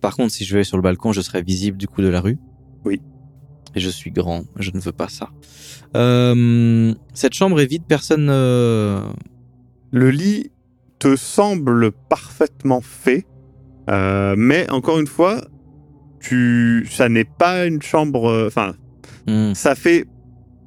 Par 0.00 0.16
contre, 0.16 0.32
si 0.32 0.44
je 0.44 0.56
vais 0.56 0.64
sur 0.64 0.76
le 0.76 0.82
balcon, 0.82 1.12
je 1.12 1.20
serai 1.20 1.42
visible 1.42 1.78
du 1.78 1.86
coup 1.86 2.02
de 2.02 2.08
la 2.08 2.20
rue. 2.20 2.36
Oui. 2.84 3.00
Et 3.76 3.80
je 3.80 3.88
suis 3.88 4.10
grand, 4.10 4.42
je 4.58 4.72
ne 4.74 4.80
veux 4.80 4.90
pas 4.92 5.08
ça. 5.08 5.30
Euh, 5.96 6.92
cette 7.14 7.34
chambre 7.34 7.60
est 7.60 7.66
vide, 7.66 7.84
personne. 7.86 8.26
euh, 8.28 9.00
Le 9.92 10.10
lit 10.10 10.50
te 10.98 11.14
semble 11.14 11.92
parfaitement 11.92 12.80
fait, 12.80 13.24
euh, 13.88 14.34
mais 14.36 14.68
encore 14.70 14.98
une 14.98 15.06
fois, 15.06 15.42
tu, 16.22 16.86
ça 16.90 17.08
n'est 17.08 17.24
pas 17.24 17.66
une 17.66 17.82
chambre. 17.82 18.28
euh, 18.30 18.46
Enfin, 18.46 18.74
hmm, 19.26 19.54
ça 19.54 19.74
fait 19.74 20.06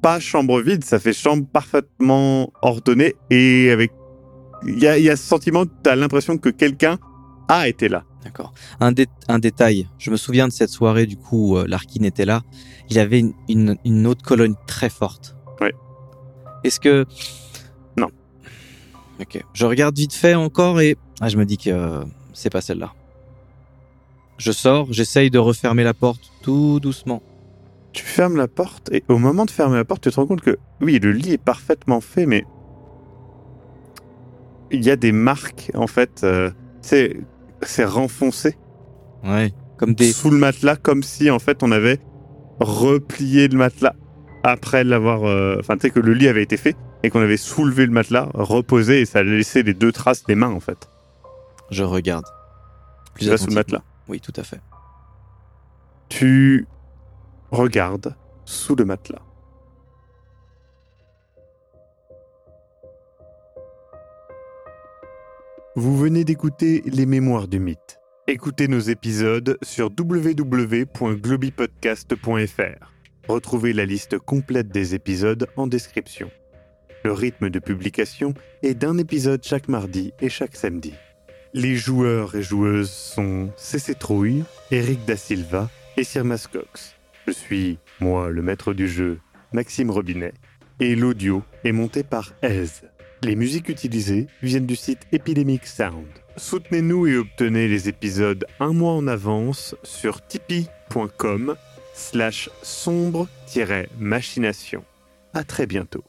pas 0.02 0.20
chambre 0.20 0.60
vide, 0.60 0.84
ça 0.84 0.98
fait 0.98 1.12
chambre 1.12 1.46
parfaitement 1.52 2.52
ordonnée 2.62 3.14
et 3.30 3.70
avec 3.70 3.90
il 4.66 4.78
y 4.78 4.86
a, 4.86 4.98
y 4.98 5.10
a 5.10 5.16
ce 5.16 5.22
sentiment, 5.24 5.64
tu 5.66 5.90
as 5.90 5.96
l'impression 5.96 6.38
que 6.38 6.48
quelqu'un 6.48 6.98
a 7.48 7.68
été 7.68 7.88
là. 7.88 8.04
D'accord. 8.24 8.52
Un, 8.80 8.90
dé- 8.92 9.06
un 9.28 9.38
détail. 9.38 9.88
Je 9.98 10.10
me 10.10 10.16
souviens 10.16 10.48
de 10.48 10.52
cette 10.52 10.70
soirée, 10.70 11.06
du 11.06 11.16
coup, 11.16 11.56
euh, 11.56 11.64
Larkin 11.68 12.02
était 12.02 12.24
là. 12.24 12.42
Il 12.90 12.98
avait 12.98 13.20
une, 13.20 13.34
une, 13.48 13.76
une 13.84 14.06
autre 14.06 14.22
colonne 14.24 14.54
très 14.66 14.88
forte. 14.88 15.36
Ouais. 15.60 15.72
Est-ce 16.64 16.80
que. 16.80 17.04
Non. 17.96 18.08
Ok. 19.20 19.40
Je 19.52 19.66
regarde 19.66 19.96
vite 19.96 20.12
fait 20.14 20.34
encore 20.34 20.80
et. 20.80 20.96
Ah, 21.20 21.28
je 21.28 21.36
me 21.36 21.44
dis 21.44 21.56
que 21.58 21.70
euh, 21.70 22.04
c'est 22.32 22.50
pas 22.50 22.60
celle-là. 22.60 22.92
Je 24.38 24.52
sors, 24.52 24.92
j'essaye 24.92 25.30
de 25.30 25.38
refermer 25.38 25.82
la 25.84 25.94
porte 25.94 26.30
tout 26.42 26.78
doucement. 26.80 27.22
Tu 27.92 28.04
fermes 28.04 28.36
la 28.36 28.48
porte 28.48 28.90
et 28.92 29.02
au 29.08 29.16
moment 29.18 29.46
de 29.46 29.50
fermer 29.50 29.76
la 29.76 29.84
porte, 29.84 30.02
tu 30.02 30.10
te 30.10 30.16
rends 30.16 30.26
compte 30.26 30.42
que 30.42 30.58
oui, 30.82 30.98
le 30.98 31.12
lit 31.12 31.32
est 31.32 31.42
parfaitement 31.42 32.00
fait, 32.02 32.26
mais 32.26 32.44
il 34.70 34.84
y 34.84 34.90
a 34.90 34.96
des 34.96 35.12
marques 35.12 35.70
en 35.74 35.86
fait. 35.86 36.22
euh, 36.24 36.50
c'est 36.82 37.16
c'est 37.62 37.84
renfoncé 37.84 38.56
Ouais. 39.24 39.52
Comme 39.78 39.94
des. 39.94 40.12
sous 40.12 40.30
le 40.30 40.36
matelas, 40.38 40.76
comme 40.76 41.02
si 41.02 41.30
en 41.30 41.38
fait 41.38 41.62
on 41.62 41.72
avait 41.72 41.98
replié 42.60 43.48
le 43.48 43.56
matelas 43.58 43.94
après 44.44 44.84
l'avoir. 44.84 45.24
euh, 45.24 45.56
Enfin, 45.60 45.74
tu 45.76 45.82
sais 45.82 45.90
que 45.90 46.00
le 46.00 46.12
lit 46.12 46.28
avait 46.28 46.42
été 46.42 46.56
fait 46.56 46.76
et 47.02 47.10
qu'on 47.10 47.20
avait 47.20 47.36
soulevé 47.36 47.86
le 47.86 47.92
matelas, 47.92 48.28
reposé 48.34 49.00
et 49.00 49.06
ça 49.06 49.20
a 49.20 49.22
laissé 49.22 49.62
les 49.62 49.74
deux 49.74 49.92
traces 49.92 50.24
des 50.24 50.34
mains 50.34 50.50
en 50.52 50.60
fait. 50.60 50.88
Je 51.70 51.82
regarde. 51.82 52.24
Plus 53.14 53.24
Tu 53.24 53.30
vas 53.30 53.38
sous 53.38 53.46
le 53.48 53.54
matelas. 53.54 53.82
Oui, 54.08 54.20
tout 54.20 54.32
à 54.36 54.42
fait. 54.42 54.60
Tu 56.08 56.66
regardes 57.50 58.16
sous 58.44 58.76
le 58.76 58.84
matelas. 58.84 59.22
Vous 65.74 65.96
venez 65.96 66.24
d'écouter 66.24 66.82
Les 66.86 67.04
Mémoires 67.04 67.48
du 67.48 67.60
Mythe. 67.60 68.00
Écoutez 68.28 68.66
nos 68.66 68.80
épisodes 68.80 69.58
sur 69.62 69.90
www.globipodcast.fr. 69.96 72.92
Retrouvez 73.28 73.72
la 73.72 73.84
liste 73.84 74.18
complète 74.18 74.68
des 74.68 74.94
épisodes 74.94 75.48
en 75.56 75.66
description. 75.66 76.30
Le 77.04 77.12
rythme 77.12 77.50
de 77.50 77.58
publication 77.58 78.34
est 78.62 78.74
d'un 78.74 78.98
épisode 78.98 79.44
chaque 79.44 79.68
mardi 79.68 80.12
et 80.20 80.28
chaque 80.28 80.56
samedi. 80.56 80.94
Les 81.58 81.74
joueurs 81.74 82.34
et 82.34 82.42
joueuses 82.42 82.90
sont 82.90 83.50
CC 83.56 83.94
Trouille, 83.94 84.44
Eric 84.70 85.06
Da 85.06 85.16
Silva 85.16 85.70
et 85.96 86.04
Sirmas 86.04 86.46
Cox. 86.52 86.96
Je 87.26 87.32
suis, 87.32 87.78
moi, 87.98 88.28
le 88.28 88.42
maître 88.42 88.74
du 88.74 88.86
jeu, 88.86 89.20
Maxime 89.54 89.90
Robinet, 89.90 90.34
et 90.80 90.94
l'audio 90.94 91.42
est 91.64 91.72
monté 91.72 92.02
par 92.02 92.34
Aise. 92.42 92.82
Les 93.22 93.36
musiques 93.36 93.70
utilisées 93.70 94.26
viennent 94.42 94.66
du 94.66 94.76
site 94.76 95.06
Epidemic 95.12 95.66
Sound. 95.66 96.04
Soutenez-nous 96.36 97.06
et 97.06 97.16
obtenez 97.16 97.68
les 97.68 97.88
épisodes 97.88 98.44
un 98.60 98.74
mois 98.74 98.92
en 98.92 99.06
avance 99.06 99.74
sur 99.82 100.20
tipeee.com 100.26 101.56
slash 101.94 102.50
sombre-machination. 102.62 104.84
À 105.32 105.42
très 105.42 105.64
bientôt. 105.64 106.04